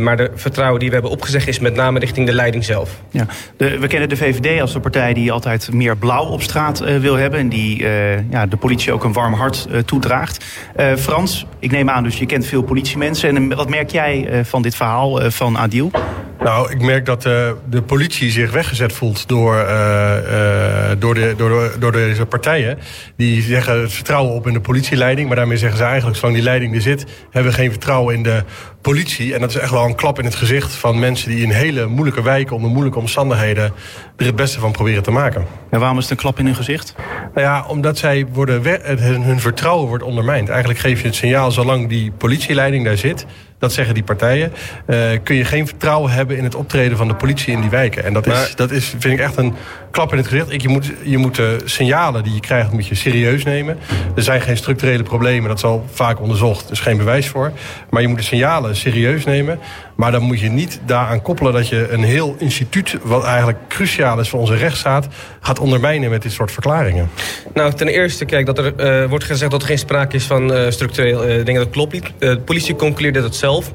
[0.00, 3.00] maar de vertrouwen die we hebben opgezegd is met name richting de leiding zelf.
[3.10, 6.78] Ja, de, we kennen de VVD als de partij die altijd meer blauw op straat
[7.00, 7.38] wil hebben.
[7.38, 7.84] En die
[8.30, 10.44] ja, de politie ook een warm hart toedraagt.
[10.96, 13.36] Frans, ik neem aan dus je kent veel politiemensen.
[13.36, 15.90] En wat merk jij van dit verhaal van Adil?
[16.40, 19.66] Nou, ik merk dat de politie zich weggezet voelt door,
[20.98, 22.78] door door, de, door, door deze partijen.
[23.16, 25.26] Die zeggen het vertrouwen op in de politieleiding.
[25.26, 27.06] Maar daarmee zeggen ze eigenlijk, zolang die leiding er zit...
[27.30, 28.42] hebben we geen vertrouwen in de
[28.80, 29.34] politie.
[29.34, 31.30] En dat is echt wel een klap in het gezicht van mensen...
[31.30, 33.72] die in hele moeilijke wijken onder moeilijke omstandigheden...
[34.16, 35.46] er het beste van proberen te maken.
[35.70, 36.94] En waarom is het een klap in hun gezicht?
[37.34, 38.62] Nou ja, omdat zij worden,
[39.22, 40.48] hun vertrouwen wordt ondermijnd.
[40.48, 43.26] Eigenlijk geef je het signaal, zolang die politieleiding daar zit
[43.62, 44.52] dat zeggen die partijen.
[44.86, 48.04] Uh, kun je geen vertrouwen hebben in het optreden van de politie in die wijken.
[48.04, 49.54] En dat, is, dat is, vind ik echt een
[49.90, 50.52] klap in het gezicht.
[50.52, 53.78] Ik, je, moet, je moet de signalen die je krijgt moet je serieus nemen.
[54.16, 56.64] Er zijn geen structurele problemen, dat is al vaak onderzocht.
[56.64, 57.52] Er is geen bewijs voor.
[57.90, 59.58] Maar je moet de signalen serieus nemen.
[59.94, 62.96] Maar dan moet je niet daaraan koppelen dat je een heel instituut...
[63.02, 65.06] wat eigenlijk cruciaal is voor onze rechtsstaat...
[65.40, 67.10] gaat ondermijnen met dit soort verklaringen.
[67.54, 70.52] Nou, ten eerste, kijk, dat er uh, wordt gezegd dat er geen sprake is van
[70.52, 71.60] uh, structureel uh, dingen.
[71.60, 72.12] Dat klopt niet.
[72.18, 73.72] de politie concludeerde dat zelf.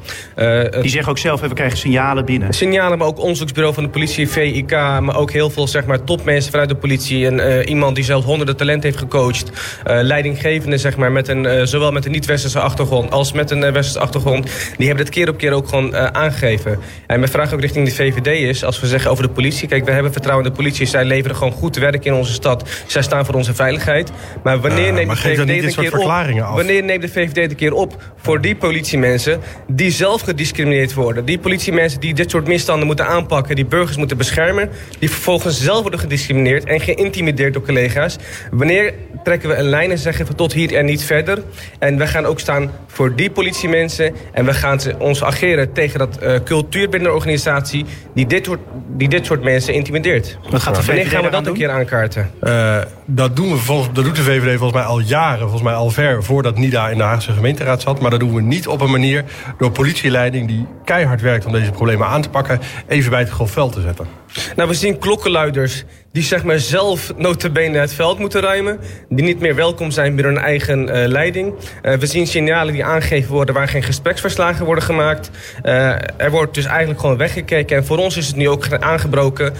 [0.82, 2.54] Die zeggen ook zelf, we krijgen signalen binnen.
[2.54, 4.72] Signalen, maar ook onderzoeksbureau van de politie, VIK...
[4.72, 7.28] maar ook heel veel, zeg maar, topmensen vanuit de politie.
[7.28, 9.52] En iemand die zelf honderden talent heeft gecoacht.
[9.84, 13.12] leidinggevende, zeg maar, met een, zowel met een niet-westerse achtergrond...
[13.12, 14.46] als met een westerse achtergrond.
[14.78, 16.80] Die hebben dit keer op keer ook gewoon aangegeven.
[17.08, 19.68] En mijn vraag ook richting de VVD is, als we zeggen over de politie...
[19.68, 20.86] kijk, we hebben vertrouwen in de politie.
[20.86, 22.70] Zij leveren gewoon goed werk in onze stad.
[22.88, 24.12] Zij staan voor onze veiligheid.
[24.44, 26.56] Maar wanneer neemt de VVD een keer op?
[26.56, 29.42] Wanneer neemt de VVD een keer op voor die politiemensen...
[29.68, 31.26] die zelf gediscrimineerd worden?
[31.26, 33.56] Die politiemensen die dit soort misstanden moeten aanpakken...
[33.56, 34.70] die burgers moeten beschermen...
[35.00, 38.18] die vervolgens zelf worden gediscrimineerd en geïntimideerd door collega's.
[38.52, 38.94] Wanneer
[39.24, 41.44] trekken we een lijn en zeggen van tot hier en niet verder?
[41.80, 44.16] En we gaan ook staan voor die politiemensen...
[44.32, 48.46] en we gaan ze, ons ageren tegen dat uh, cultuur binnen de organisatie die dit,
[48.46, 50.38] soort, die dit soort mensen intimideert.
[50.50, 52.32] Wat gaat de VVD Wanneer gaan we dat een keer aankaarten?
[52.44, 55.74] Uh, dat, doen we volgens, dat doet de VVD volgens mij al jaren, volgens mij
[55.74, 58.00] al ver voordat NIDA in de Haagse gemeenteraad zat.
[58.00, 59.24] Maar dat doen we niet op een manier
[59.58, 63.74] door politieleiding die keihard werkt om deze problemen aan te pakken, even bij het grofveld
[63.74, 64.08] te zetten.
[64.56, 68.80] Nou, we zien klokkenluiders die zeg maar zelf notabene het veld moeten ruimen.
[69.10, 71.54] Die niet meer welkom zijn binnen hun eigen uh, leiding.
[71.84, 75.30] Uh, we zien signalen die aangegeven worden waar geen gespreksverslagen worden gemaakt.
[75.64, 77.78] Uh, er wordt dus eigenlijk gewoon weggekeken.
[77.78, 79.54] En voor ons is het nu ook aangebroken.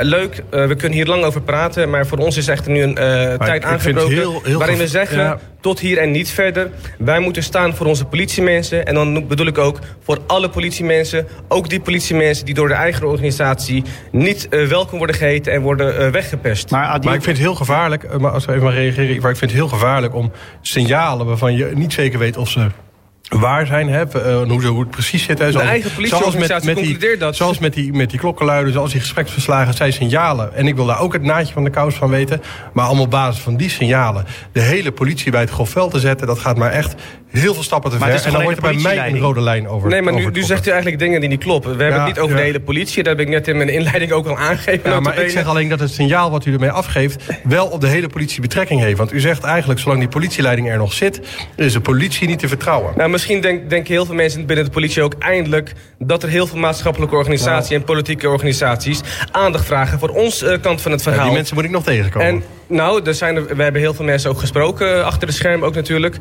[0.00, 1.90] leuk, we kunnen hier lang over praten.
[1.90, 2.94] Maar voor ons is echt nu een
[3.38, 4.14] tijd aangebroken.
[4.14, 5.38] Heel, heel waarin we zeggen, ja.
[5.60, 6.70] Tot hier en niet verder.
[6.98, 8.86] Wij moeten staan voor onze politiemensen.
[8.86, 11.26] En dan bedoel ik ook voor alle politiemensen.
[11.48, 16.08] Ook die politiemensen die door de eigen organisatie niet welkom worden geheten en worden uh,
[16.08, 16.70] weggepest.
[16.70, 19.30] Maar, maar, ik vind het heel gevaarlijk, eh, maar als we even maar reageren, maar
[19.30, 22.66] ik vind het heel gevaarlijk om signalen waarvan je niet zeker weet of ze
[23.38, 23.88] waar zijn.
[23.88, 25.38] Hè, uh, hoe, hoe het precies zit.
[25.38, 27.36] Hè, zoals, de eigen politieorganisatie met, met die, dat.
[27.36, 30.54] Zoals met die, met die klokkenluiden, zoals die gespreksverslagen, zijn signalen.
[30.54, 32.42] En ik wil daar ook het naadje van de kous van weten.
[32.72, 36.26] Maar allemaal op basis van die signalen de hele politie bij het grofveld te zetten...
[36.26, 36.94] dat gaat maar echt
[37.30, 38.24] heel veel stappen te ver.
[38.24, 39.88] En dan wordt er bij mij een rode lijn over.
[39.88, 41.76] Nee, maar nu, nu zegt u eigenlijk dingen die niet kloppen.
[41.76, 43.02] We hebben het niet over de hele politie.
[43.02, 44.90] Dat heb ik net in mijn inleiding ook al aangegeven.
[44.90, 47.24] Ja, maar ik zeg alleen dat het signaal wat u ermee afgeeft...
[47.44, 48.98] wel op de hele politie betrekking heeft.
[48.98, 51.20] Want u zegt eigenlijk, zolang die politieleiding er nog zit...
[51.56, 52.92] is de politie niet te vertrouwen.
[52.96, 55.72] Nou, misschien denken heel veel mensen binnen de politie ook eindelijk...
[55.98, 59.00] dat er heel veel maatschappelijke organisaties en politieke organisaties...
[59.30, 61.24] aandacht vragen voor ons uh, kant van het verhaal.
[61.24, 62.28] die mensen moet ik nog tegenkomen.
[62.28, 64.96] En, nou, er zijn er, we hebben heel veel mensen ook gesproken...
[64.96, 66.16] Eh, achter de scherm ook natuurlijk.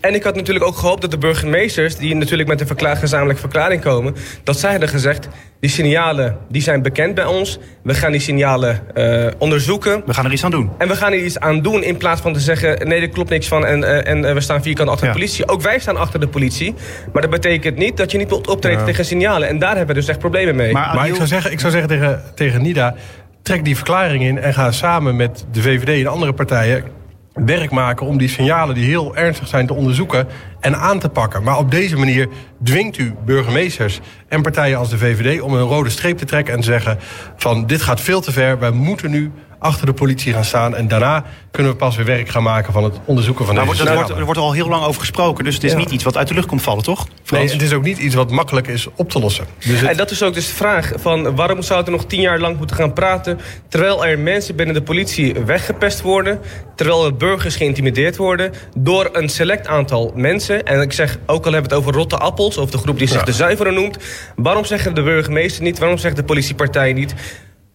[0.00, 1.96] En ik had natuurlijk ook gehoopt dat de burgemeesters...
[1.96, 4.16] die natuurlijk met een verklaar, gezamenlijke verklaring komen...
[4.44, 5.28] dat zij hadden gezegd,
[5.60, 7.58] die signalen die zijn bekend bij ons.
[7.82, 10.02] We gaan die signalen uh, onderzoeken.
[10.06, 10.70] We gaan er iets aan doen.
[10.78, 12.88] En we gaan er iets aan doen in plaats van te zeggen...
[12.88, 15.48] nee, er klopt niks van en, uh, en we staan vierkant achter de politie.
[15.48, 16.74] Ook wij staan achter de politie.
[17.12, 19.48] Maar dat betekent niet dat je niet wilt optreden tegen signalen.
[19.48, 20.72] En daar hebben we dus echt problemen mee.
[20.72, 22.94] Maar, maar ik zou zeggen, ik zou zeggen tegen, tegen Nida...
[23.42, 26.84] trek die verklaring in en ga samen met de VVD en andere partijen
[27.32, 30.26] werk maken om die signalen die heel ernstig zijn te onderzoeken
[30.60, 31.42] en aan te pakken.
[31.42, 32.28] Maar op deze manier
[32.64, 36.60] dwingt u burgemeesters en partijen als de VVD om een rode streep te trekken en
[36.60, 36.98] te zeggen
[37.36, 40.76] van dit gaat veel te ver, wij moeten nu achter de politie gaan staan.
[40.76, 43.94] En daarna kunnen we pas weer werk gaan maken van het onderzoeken van nou, deze
[43.94, 45.44] wordt, Er wordt al heel lang over gesproken.
[45.44, 47.06] Dus het is niet iets wat uit de lucht komt vallen, toch?
[47.30, 49.46] Nee, het is ook niet iets wat makkelijk is op te lossen.
[49.58, 52.38] Dus En dat is ook dus de vraag van waarom zou er nog tien jaar
[52.38, 53.40] lang moeten gaan praten...
[53.68, 56.40] terwijl er mensen binnen de politie weggepest worden...
[56.74, 60.64] terwijl er burgers geïntimideerd worden door een select aantal mensen.
[60.64, 62.56] En ik zeg, ook al hebben we het over rotte appels...
[62.56, 63.98] of de groep die zich de zuiveren noemt...
[64.36, 67.14] waarom zeggen de burgemeester niet, waarom zegt de politiepartij niet...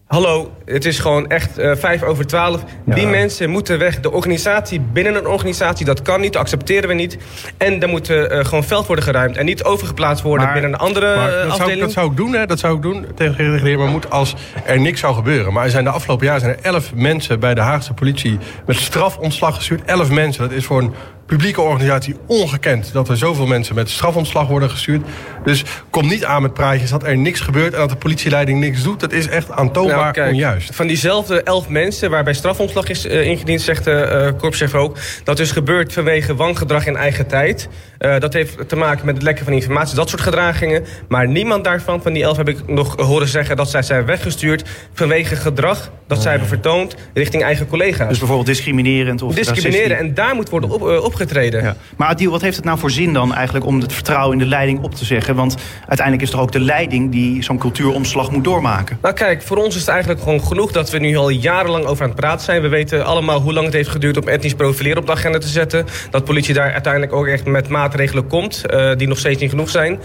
[0.06, 2.64] Hallo, het is gewoon echt uh, vijf over twaalf.
[2.84, 4.00] Die mensen moeten weg.
[4.00, 6.32] De organisatie binnen een organisatie, dat kan niet.
[6.32, 7.18] Dat accepteren we niet.
[7.56, 9.36] En er moet uh, gewoon veld worden geruimd.
[9.36, 11.68] En niet overgeplaatst worden binnen een andere maar dat afdeling.
[11.68, 12.46] Zou, dat zou ik doen, hè.
[12.46, 15.52] Dat zou ik doen tegen de heer Maar moet als er niks zou gebeuren.
[15.52, 18.38] Maar er zijn de afgelopen jaar zijn er elf mensen bij de Haagse politie...
[18.66, 19.84] met strafontslag gestuurd.
[19.84, 20.42] Elf mensen.
[20.42, 20.94] Dat is voor een
[21.26, 22.92] publieke organisatie ongekend...
[22.92, 25.06] dat er zoveel mensen met strafontslag worden gestuurd.
[25.44, 27.72] Dus kom niet aan met praatjes dat er niks gebeurt...
[27.72, 29.00] en dat de politieleiding niks doet.
[29.00, 30.74] Dat is echt aantoonbaar nou, onjuist.
[30.74, 33.60] Van diezelfde elf mensen waarbij strafontslag is uh, ingediend...
[33.60, 37.68] zegt de uh, korpschef ook, dat is gebeurd vanwege wangedrag in eigen tijd.
[37.98, 40.84] Uh, dat heeft te maken met het lekken van informatie, dat soort gedragingen.
[41.08, 43.56] Maar niemand daarvan, van die elf heb ik nog horen zeggen...
[43.56, 46.94] dat zij zijn weggestuurd vanwege gedrag dat zij hebben vertoond...
[47.14, 48.08] richting eigen collega's.
[48.08, 51.62] Dus bijvoorbeeld discriminerend of Discrimineren, en daar moet worden op, op opgetreden.
[51.62, 51.76] Ja.
[51.96, 54.48] Maar Adil, wat heeft het nou voor zin dan eigenlijk om het vertrouwen in de
[54.48, 55.34] leiding op te zeggen?
[55.34, 58.98] Want uiteindelijk is toch ook de leiding die zo'n cultuuromslag moet doormaken?
[59.02, 62.02] Nou kijk, voor ons is het eigenlijk gewoon genoeg dat we nu al jarenlang over
[62.02, 62.62] aan het praten zijn.
[62.62, 65.48] We weten allemaal hoe lang het heeft geduurd om etnisch profileren op de agenda te
[65.48, 65.86] zetten.
[66.10, 69.70] Dat politie daar uiteindelijk ook echt met maatregelen komt, uh, die nog steeds niet genoeg
[69.70, 70.00] zijn.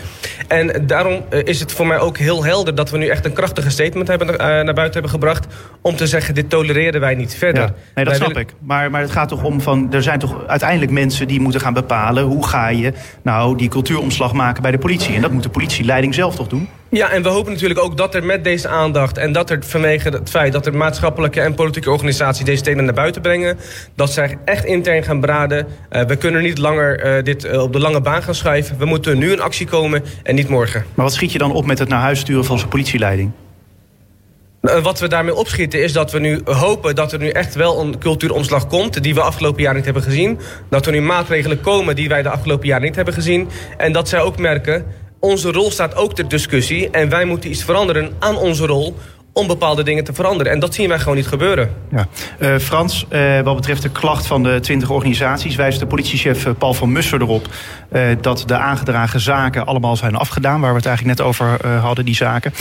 [0.48, 3.34] En daarom uh, is het voor mij ook heel helder dat we nu echt een
[3.34, 5.48] krachtige statement hebben, uh, naar buiten hebben gebracht.
[5.82, 7.63] Om te zeggen, dit tolereren wij niet verder.
[7.63, 8.44] Ja, nee, dat wij snap willen...
[8.44, 8.54] ik.
[8.60, 11.74] Maar, maar het gaat toch om van, er zijn toch uiteindelijk mensen die moeten gaan
[11.74, 12.24] bepalen...
[12.24, 15.15] hoe ga je nou die cultuuromslag maken bij de politie.
[15.15, 16.67] En dat moet de politieleiding zelf toch doen?
[16.93, 19.17] Ja, en we hopen natuurlijk ook dat er met deze aandacht...
[19.17, 22.45] en dat er vanwege het feit dat er maatschappelijke en politieke organisaties...
[22.45, 23.58] deze thema naar buiten brengen,
[23.95, 25.67] dat zij echt intern gaan beraden.
[25.91, 28.77] Uh, we kunnen niet langer uh, dit uh, op de lange baan gaan schuiven.
[28.77, 30.86] We moeten nu in actie komen en niet morgen.
[30.93, 33.32] Maar wat schiet je dan op met het naar huis sturen van zijn politieleiding?
[34.62, 37.99] Wat we daarmee opschieten is dat we nu hopen dat er nu echt wel een
[37.99, 39.04] cultuuromslag komt...
[39.04, 40.39] die we afgelopen jaar niet hebben gezien.
[40.69, 43.49] Dat er nu maatregelen komen die wij de afgelopen jaren niet hebben gezien.
[43.77, 44.86] En dat zij ook merken,
[45.22, 46.90] onze rol staat ook ter discussie...
[46.90, 48.96] en wij moeten iets veranderen aan onze rol
[49.34, 50.52] om bepaalde dingen te veranderen.
[50.52, 51.70] En dat zien wij gewoon niet gebeuren.
[51.91, 52.08] Ja.
[52.39, 55.56] Uh, Frans, uh, wat betreft de klacht van de 20 organisaties...
[55.56, 57.48] wijst de politiechef uh, Paul van Musser erop...
[58.22, 60.62] dat de aangedragen zaken allemaal zijn afgedaan...
[60.62, 62.54] waar we het eigenlijk net over hadden, die zaken.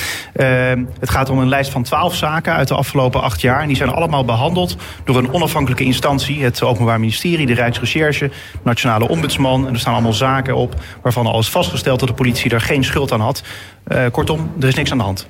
[1.01, 3.61] het gaat om een lijst van 12 zaken uit de afgelopen acht jaar...
[3.61, 6.45] en die zijn allemaal behandeld door een onafhankelijke instantie...
[6.45, 8.31] het Openbaar Ministerie, de Rijksrecherche,
[8.63, 9.67] Nationale Ombudsman...
[9.67, 12.01] en er staan allemaal zaken op waarvan al is vastgesteld...
[12.01, 13.43] dat de politie er geen schuld aan had.
[14.13, 15.27] kortom, er is niks aan de hand.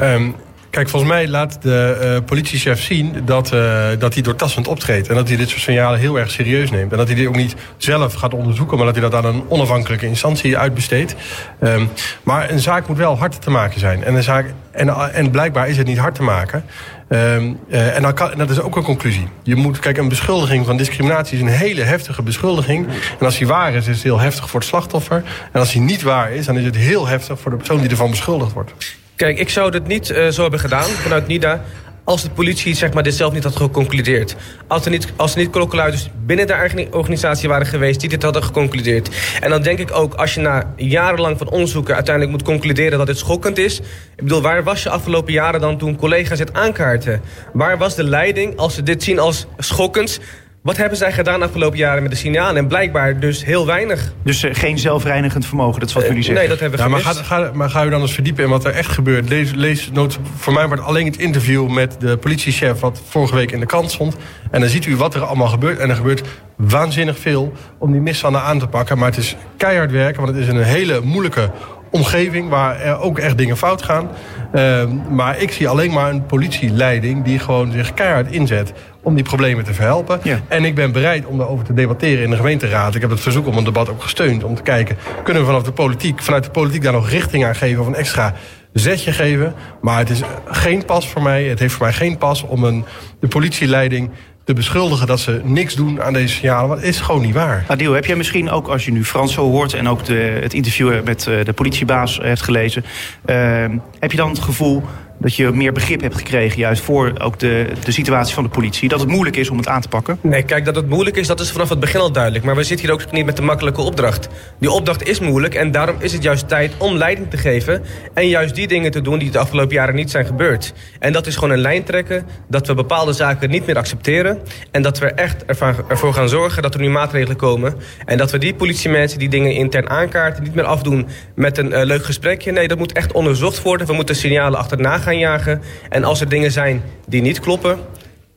[0.00, 0.34] Um
[0.70, 5.08] Kijk, volgens mij laat de uh, politiechef zien dat, uh, dat hij doortastend optreedt.
[5.08, 6.92] En dat hij dit soort signalen heel erg serieus neemt.
[6.92, 9.42] En dat hij dit ook niet zelf gaat onderzoeken, maar dat hij dat aan een
[9.48, 11.14] onafhankelijke instantie uitbesteedt.
[11.62, 11.88] Um,
[12.22, 14.04] maar een zaak moet wel hard te maken zijn.
[14.04, 16.64] En, een zaak, en, en blijkbaar is het niet hard te maken.
[17.08, 17.58] En,
[18.00, 19.28] dan kan, en dat is ook een conclusie.
[19.42, 22.86] Je moet, kijk, een beschuldiging van discriminatie is een hele heftige beschuldiging.
[23.18, 25.22] En als die waar is, is het heel heftig voor het slachtoffer.
[25.52, 27.90] En als die niet waar is, dan is het heel heftig voor de persoon die
[27.90, 28.72] ervan beschuldigd wordt.
[29.18, 31.64] Kijk, ik zou dit niet uh, zo hebben gedaan vanuit NIDA
[32.04, 34.36] als de politie zeg maar, dit zelf niet had geconcludeerd.
[34.66, 38.22] Als er niet, als er niet klokkenluiders binnen de eigen organisatie waren geweest die dit
[38.22, 39.08] hadden geconcludeerd.
[39.40, 43.06] En dan denk ik ook, als je na jarenlang van onderzoeken uiteindelijk moet concluderen dat
[43.06, 43.78] dit schokkend is.
[44.16, 47.20] Ik bedoel, waar was je afgelopen jaren dan toen collega's het aankaarten?
[47.52, 50.20] Waar was de leiding als ze dit zien als schokkend?
[50.68, 52.56] Wat hebben zij gedaan de afgelopen jaren met de signalen?
[52.56, 54.12] En blijkbaar dus heel weinig.
[54.22, 56.40] Dus uh, geen zelfreinigend vermogen, dat is wat jullie zeggen?
[56.40, 58.50] Nee, dat hebben we ja, maar ga, ga, maar ga u dan eens verdiepen in
[58.50, 59.28] wat er echt gebeurt.
[59.28, 62.80] Lees, lees nood, voor mij wordt alleen het interview met de politiechef...
[62.80, 64.16] wat vorige week in de krant stond.
[64.50, 65.78] En dan ziet u wat er allemaal gebeurt.
[65.78, 66.22] En er gebeurt
[66.56, 68.98] waanzinnig veel om die misstanden aan te pakken.
[68.98, 71.50] Maar het is keihard werken, want het is een hele moeilijke
[71.90, 74.08] omgeving waar er ook echt dingen fout gaan.
[74.54, 78.72] Uh, maar ik zie alleen maar een politieleiding die gewoon zich keihard inzet
[79.02, 80.20] om die problemen te verhelpen.
[80.22, 80.40] Ja.
[80.48, 82.94] En ik ben bereid om daarover te debatteren in de gemeenteraad.
[82.94, 84.44] Ik heb het verzoek om een debat ook gesteund.
[84.44, 87.56] Om te kijken, kunnen we vanaf de politiek, vanuit de politiek daar nog richting aan
[87.56, 88.34] geven of een extra
[88.72, 89.54] zetje geven.
[89.80, 91.44] Maar het is geen pas voor mij.
[91.44, 92.84] Het heeft voor mij geen pas om een,
[93.20, 94.10] de politieleiding
[94.44, 96.68] te beschuldigen dat ze niks doen aan deze signalen.
[96.68, 97.64] Want het is gewoon niet waar.
[97.66, 99.74] Adil, heb jij misschien ook, als je nu Frans zo hoort...
[99.74, 102.84] en ook de, het interview met uh, de politiebaas hebt gelezen...
[103.26, 103.64] Uh,
[103.98, 104.82] heb je dan het gevoel
[105.18, 106.58] dat je meer begrip hebt gekregen...
[106.58, 108.88] juist voor ook de, de situatie van de politie?
[108.88, 110.18] Dat het moeilijk is om het aan te pakken?
[110.20, 112.44] Nee, kijk, dat het moeilijk is, dat is vanaf het begin al duidelijk.
[112.44, 114.28] Maar we zitten hier ook niet met de makkelijke opdracht.
[114.58, 117.84] Die opdracht is moeilijk en daarom is het juist tijd om leiding te geven...
[118.14, 120.72] en juist die dingen te doen die de afgelopen jaren niet zijn gebeurd.
[120.98, 124.38] En dat is gewoon een lijn trekken, dat we bepaalde zaken niet meer accepteren...
[124.70, 125.44] en dat we echt
[125.86, 127.74] ervoor gaan zorgen dat er nu maatregelen komen...
[128.04, 130.42] en dat we die politiemensen die dingen intern aankaarten...
[130.42, 132.52] niet meer afdoen met een uh, leuk gesprekje.
[132.52, 133.86] Nee, dat moet echt onderzocht worden.
[133.86, 135.62] We moeten signalen achterna gaan gaan jagen.
[135.88, 137.78] En als er dingen zijn die niet kloppen...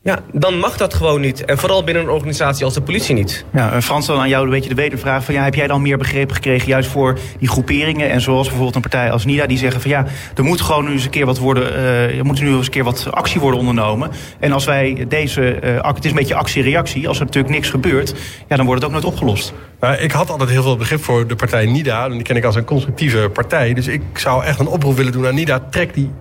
[0.04, 1.46] Ja, dan mag dat gewoon niet.
[1.46, 3.46] En vooral binnen een organisatie als de politie niet.
[3.54, 5.24] Ja, Frans, dan aan jou een beetje de wedervraag.
[5.24, 8.10] Van, ja, heb jij dan meer begrepen gekregen juist voor die groeperingen?
[8.10, 10.06] En zoals bijvoorbeeld een partij als NIDA die zeggen van ja,
[10.36, 11.74] er moet gewoon nu eens een keer wat worden.
[11.74, 14.12] Uh, er moet nu eens een keer wat actie worden ondernomen.
[14.40, 17.08] En als wij deze, uh, het is een beetje actie-reactie.
[17.08, 18.14] Als er natuurlijk niks gebeurt,
[18.48, 19.54] ja, dan wordt het ook nooit opgelost.
[19.80, 22.06] Nou, ik had altijd heel veel begrip voor de partij NIDA.
[22.06, 23.74] En die ken ik als een constructieve partij.
[23.74, 25.60] Dus ik zou echt een oproep willen doen aan NIDA.
[25.70, 26.12] Trek die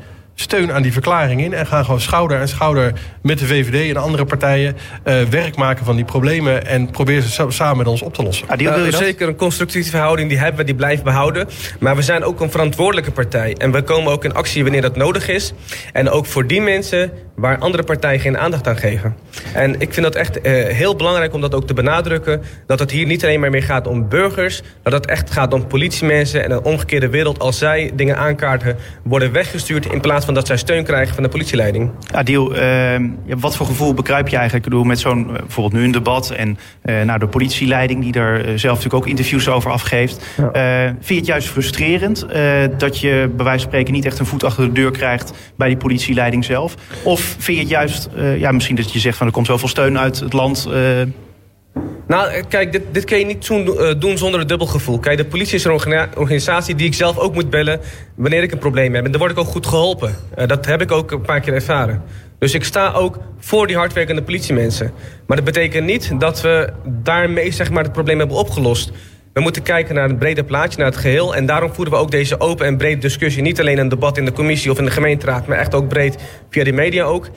[0.41, 1.53] steun aan die verklaring in.
[1.53, 5.85] En gaan gewoon schouder aan schouder met de VVD en andere partijen uh, werk maken
[5.85, 6.67] van die problemen.
[6.67, 8.49] En probeer ze samen met ons op te lossen.
[8.49, 11.49] Ah, uh, zeker een constructieve verhouding, die hebben we, die blijven behouden.
[11.81, 13.55] Maar we zijn ook een verantwoordelijke partij.
[13.55, 15.53] En we komen ook in actie wanneer dat nodig is.
[15.93, 19.17] En ook voor die mensen waar andere partijen geen aandacht aan geven.
[19.55, 22.43] En ik vind dat echt uh, heel belangrijk om dat ook te benadrukken.
[22.67, 24.63] Dat het hier niet alleen maar meer gaat om burgers.
[24.63, 27.39] Maar dat het echt gaat om politiemensen en een omgekeerde wereld.
[27.39, 31.29] Als zij dingen aankaarten, worden weggestuurd in plaats van dat zij steun krijgen van de
[31.29, 31.91] politieleiding.
[32.13, 32.95] Adil, uh,
[33.39, 36.59] wat voor gevoel bekruip je eigenlijk ik bedoel, met zo'n bijvoorbeeld nu een debat en
[36.85, 40.27] uh, nou, de politieleiding die daar zelf natuurlijk ook interviews over afgeeft.
[40.37, 40.85] Ja.
[40.85, 42.27] Uh, vind je het juist frustrerend
[42.79, 45.69] dat je bij wijze van spreken niet echt een voet achter de deur krijgt bij
[45.69, 46.75] die politieleiding zelf?
[47.03, 48.09] Of vind je het juist,
[48.39, 50.69] ja, misschien dat je zegt van er komt zoveel steun uit het land.
[52.11, 53.47] Nou, kijk, dit, dit kan je niet
[54.01, 54.99] doen zonder een dubbel gevoel.
[54.99, 55.73] Kijk, de politie is een
[56.17, 57.81] organisatie die ik zelf ook moet bellen
[58.15, 59.05] wanneer ik een probleem heb.
[59.05, 60.17] En daar word ik ook goed geholpen.
[60.39, 62.03] Uh, dat heb ik ook een paar keer ervaren.
[62.39, 64.93] Dus ik sta ook voor die hardwerkende politiemensen.
[65.27, 68.93] Maar dat betekent niet dat we daarmee zeg maar, het probleem hebben opgelost.
[69.33, 71.35] We moeten kijken naar het brede plaatje, naar het geheel.
[71.35, 73.43] En daarom voeren we ook deze open en brede discussie.
[73.43, 75.47] Niet alleen een debat in de commissie of in de gemeenteraad...
[75.47, 76.17] maar echt ook breed
[76.51, 77.31] via de media ook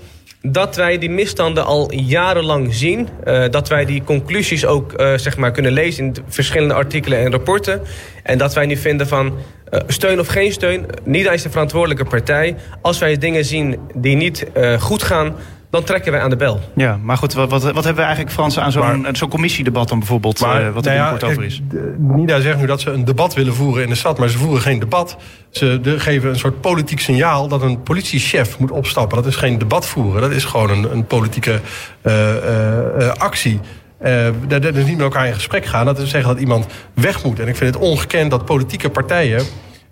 [0.47, 3.07] dat wij die misstanden al jarenlang zien.
[3.25, 7.31] Uh, dat wij die conclusies ook uh, zeg maar kunnen lezen in verschillende artikelen en
[7.31, 7.81] rapporten.
[8.23, 10.85] En dat wij nu vinden van uh, steun of geen steun.
[11.03, 12.55] NIDA is de verantwoordelijke partij.
[12.81, 14.45] Als wij dingen zien die niet
[14.79, 15.35] goed gaan
[15.73, 16.59] dan trekken wij aan de bel.
[16.75, 19.99] Ja, maar goed, wat, wat, wat hebben we eigenlijk, Frans, aan zo'n zo'n commissiedebat dan
[19.99, 21.61] bijvoorbeeld, maar, uh, wat er nou ja, over is?
[21.97, 24.61] Nida zegt nu dat ze een debat willen voeren in de stad, maar ze voeren
[24.61, 25.17] geen debat.
[25.49, 29.17] Ze de, geven een soort politiek signaal dat een politiechef moet opstappen.
[29.17, 31.59] Dat is geen debat voeren, dat is gewoon een, een politieke
[32.01, 32.13] uh,
[32.99, 33.59] uh, actie.
[34.03, 35.85] Uh, dat is niet met elkaar in gesprek gaan.
[35.85, 37.39] Dat is zeggen dat iemand weg moet.
[37.39, 39.45] En ik vind het ongekend dat politieke partijen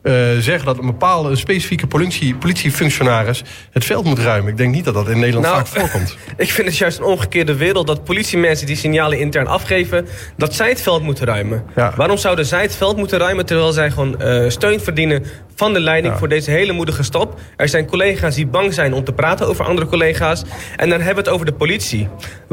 [0.03, 4.51] uh, zeggen dat een bepaalde een specifieke politie, politiefunctionaris het veld moet ruimen.
[4.51, 6.17] Ik denk niet dat dat in Nederland nou, vaak voorkomt.
[6.37, 10.69] Ik vind het juist een omgekeerde wereld dat politiemensen die signalen intern afgeven, dat zij
[10.69, 11.63] het veld moeten ruimen.
[11.75, 11.93] Ja.
[11.95, 15.25] Waarom zouden zij het veld moeten ruimen terwijl zij gewoon uh, steun verdienen
[15.55, 16.19] van de leiding ja.
[16.19, 17.39] voor deze hele moedige stap?
[17.55, 20.43] Er zijn collega's die bang zijn om te praten over andere collega's.
[20.75, 22.07] En dan hebben we het over de politie.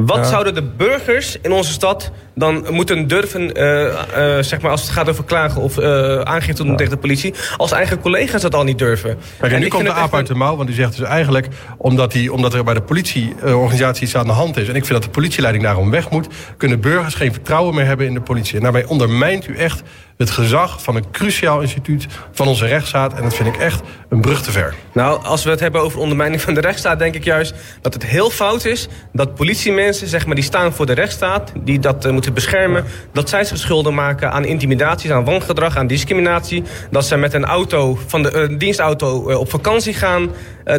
[0.06, 0.24] Wat ja.
[0.24, 5.08] zouden de burgers in onze stad dan moeten durven, uh, zeg maar als het gaat
[5.08, 5.78] over klagen of
[6.24, 7.34] aangifte doen tegen de politie?
[7.56, 9.18] als eigen collega's dat al niet durven.
[9.40, 11.48] Kijk, en nu komt de aap uit de mouw, want die zegt dus eigenlijk...
[11.78, 14.68] omdat, die, omdat er bij de politieorganisatie iets aan de hand is...
[14.68, 16.26] en ik vind dat de politieleiding daarom weg moet...
[16.56, 18.56] kunnen burgers geen vertrouwen meer hebben in de politie.
[18.56, 19.82] En daarmee ondermijnt u echt
[20.18, 23.14] het gezag van een cruciaal instituut van onze rechtsstaat.
[23.14, 24.74] En dat vind ik echt een brug te ver.
[24.92, 26.98] Nou, als we het hebben over ondermijning van de rechtsstaat...
[26.98, 30.08] denk ik juist dat het heel fout is dat politiemensen...
[30.08, 32.84] zeg maar, die staan voor de rechtsstaat, die dat uh, moeten beschermen...
[33.12, 36.62] dat zij zich schuldig maken aan intimidaties, aan wangedrag, aan discriminatie...
[36.90, 40.30] dat zij met een auto, van de uh, dienstauto uh, op vakantie gaan...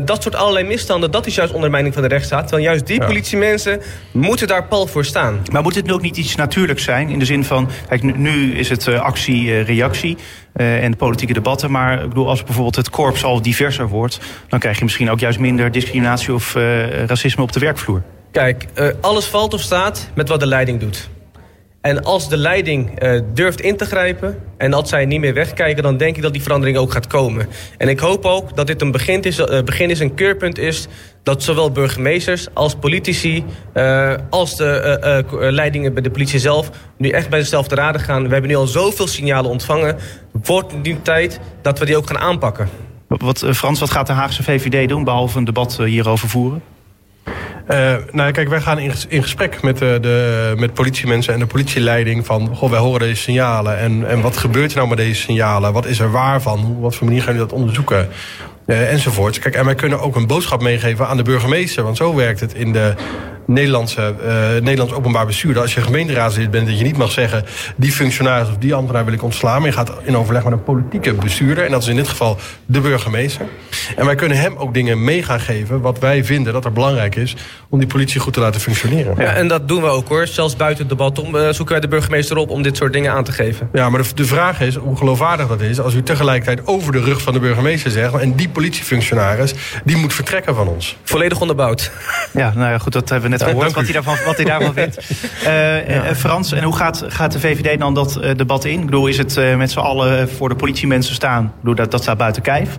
[0.06, 2.42] dat soort allerlei misstanden, dat is juist ondermijning van de rechtsstaat.
[2.42, 3.06] Terwijl juist die ja.
[3.06, 3.82] politiemensen
[4.12, 5.42] moeten daar pal voor staan.
[5.52, 7.10] Maar moet dit ook niet iets natuurlijks zijn?
[7.10, 8.88] In de zin van, kijk, nu is het
[9.30, 10.18] actie-reactie...
[10.56, 11.72] Uh, en de politieke debatten.
[11.72, 14.20] Maar ik bedoel, als bijvoorbeeld het korps al diverser wordt...
[14.48, 18.02] dan krijg je misschien ook juist minder discriminatie of uh, racisme op de werkvloer.
[18.32, 21.10] Kijk, uh, alles valt of staat met wat de leiding doet.
[21.82, 25.84] En als de leiding uh, durft in te grijpen en als zij niet meer wegkijken...
[25.84, 27.48] dan denk ik dat die verandering ook gaat komen.
[27.78, 30.88] En ik hoop ook dat dit een begin is, uh, is een keurpunt is...
[31.24, 36.70] dat zowel burgemeesters als politici, uh, als de leidingen bij de politie zelf...
[36.98, 38.24] nu echt bij dezelfde raden gaan.
[38.24, 39.98] We hebben nu al zoveel signalen ontvangen.
[40.32, 42.70] Wordt het nu tijd dat we die ook gaan aanpakken.
[43.08, 46.62] Wat, Frans, wat gaat de Haagse VVD doen, behalve een debat hierover voeren?
[47.72, 52.26] Uh, nou, kijk, wij gaan in, gesprek met, de, de, met politiemensen en de politieleiding
[52.26, 52.56] van...
[52.56, 55.74] goh, wij horen deze signalen en, en wat gebeurt er nou met deze signalen?
[55.74, 56.60] Wat is er waar van?
[56.60, 58.10] Hoe, wat voor manier gaan jullie dat onderzoeken?
[58.66, 59.40] Uh, enzovoort.
[59.40, 61.84] Kijk, en wij kunnen ook een boodschap meegeven aan de burgemeester.
[61.84, 62.94] Want zo werkt het in de
[63.50, 65.54] Nederlandse, uh, Nederlands openbaar bestuur.
[65.54, 67.46] Dat als je gemeenteraadslid bent, dat je niet mag zeggen...
[67.76, 69.58] die functionaris of die ambtenaar wil ik ontslaan.
[69.60, 71.66] Maar je gaat in overleg met een politieke bestuurder.
[71.66, 73.46] En dat is in dit geval de burgemeester.
[73.96, 75.82] En wij kunnen hem ook dingen mee gaan geven...
[75.82, 77.36] wat wij vinden dat er belangrijk is
[77.70, 79.16] om die politie goed te laten functioneren.
[79.18, 80.28] Ja, en dat doen we ook hoor.
[80.28, 82.50] Zelfs buiten het debat om, uh, zoeken wij de burgemeester op...
[82.50, 83.70] om dit soort dingen aan te geven.
[83.74, 85.80] Ja, maar de, de vraag is hoe geloofwaardig dat is...
[85.80, 88.14] als u tegelijkertijd over de rug van de burgemeester zegt...
[88.14, 90.98] en die politiefunctionaris, die moet vertrekken van ons.
[91.04, 91.92] Volledig onderbouwd.
[92.34, 94.74] Ja, nou ja, goed, dat hebben we net gehoord, wat hij, daarvan, wat hij daarvan
[94.74, 94.98] vindt.
[95.44, 96.16] Uh, ja.
[96.16, 98.80] Frans, en hoe gaat, gaat de VVD dan dat uh, debat in?
[98.80, 101.46] Ik bedoel, is het met z'n allen voor de politiemensen staan?
[101.46, 102.78] Ik bedoel, dat, dat staat buiten kijf.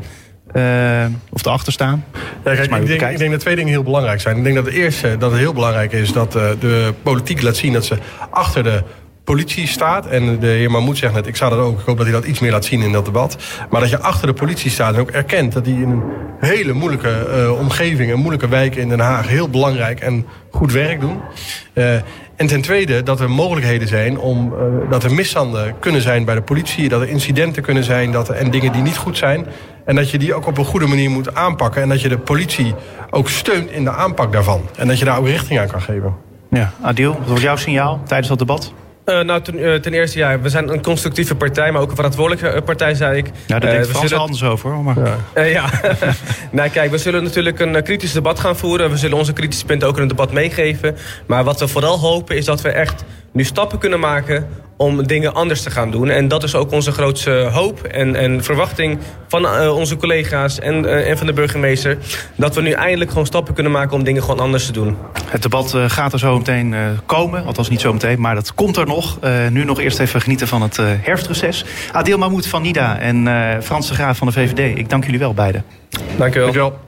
[0.52, 2.04] Uh, of erachter staan.
[2.44, 4.36] Ja, kijk, ik, denk, ik denk dat twee dingen heel belangrijk zijn.
[4.36, 7.56] Ik denk dat het eerste dat het heel belangrijk is dat uh, de politiek laat
[7.56, 7.96] zien dat ze
[8.30, 8.82] achter de
[9.30, 10.06] politie staat.
[10.06, 11.80] En de heer Mahmoud zegt net, ik zou dat ook.
[11.80, 13.36] Ik hoop dat hij dat iets meer laat zien in dat debat.
[13.70, 16.02] Maar dat je achter de politie staat en ook erkent dat die in een
[16.40, 21.00] hele moeilijke uh, omgeving, een moeilijke wijk in Den Haag, heel belangrijk en goed werk
[21.00, 21.20] doen.
[21.74, 21.94] Uh,
[22.36, 26.34] en ten tweede dat er mogelijkheden zijn om uh, dat er misstanden kunnen zijn bij
[26.34, 29.46] de politie, dat er incidenten kunnen zijn dat er, en dingen die niet goed zijn.
[29.84, 31.82] En dat je die ook op een goede manier moet aanpakken.
[31.82, 32.74] En dat je de politie
[33.10, 34.60] ook steunt in de aanpak daarvan.
[34.76, 36.14] En dat je daar ook richting aan kan geven.
[36.50, 38.72] Ja, Adil, wat was jouw signaal tijdens dat debat?
[39.04, 41.96] Uh, nou, ten, uh, ten, eerste, ja, we zijn een constructieve partij, maar ook een
[41.96, 43.26] verantwoordelijke partij, zei ik.
[43.26, 44.22] Ja, daar denkt uh, Frans zullen...
[44.24, 44.84] anders over, hoor.
[44.84, 45.18] Maar...
[45.34, 45.42] Ja.
[45.42, 45.70] ja.
[46.52, 48.90] nee, kijk, we zullen natuurlijk een kritisch debat gaan voeren.
[48.90, 50.96] We zullen onze kritische punten ook in een debat meegeven.
[51.26, 54.48] Maar wat we vooral hopen, is dat we echt nu stappen kunnen maken
[54.80, 56.10] om dingen anders te gaan doen.
[56.10, 60.84] En dat is ook onze grootste hoop en, en verwachting van uh, onze collega's en,
[60.84, 61.98] uh, en van de burgemeester.
[62.36, 64.96] Dat we nu eindelijk gewoon stappen kunnen maken om dingen gewoon anders te doen.
[65.24, 66.74] Het debat uh, gaat er zo meteen
[67.06, 67.44] komen.
[67.44, 69.18] Althans niet zo meteen, maar dat komt er nog.
[69.50, 71.64] nu nog eerst even genieten van het herfstreces.
[71.92, 73.28] Adil Mahmoud van NIDA en
[73.62, 74.78] Frans de Graaf van de VVD.
[74.78, 75.64] Ik dank jullie wel beiden.
[76.16, 76.52] Dank u wel.
[76.52, 76.78] Dank u wel.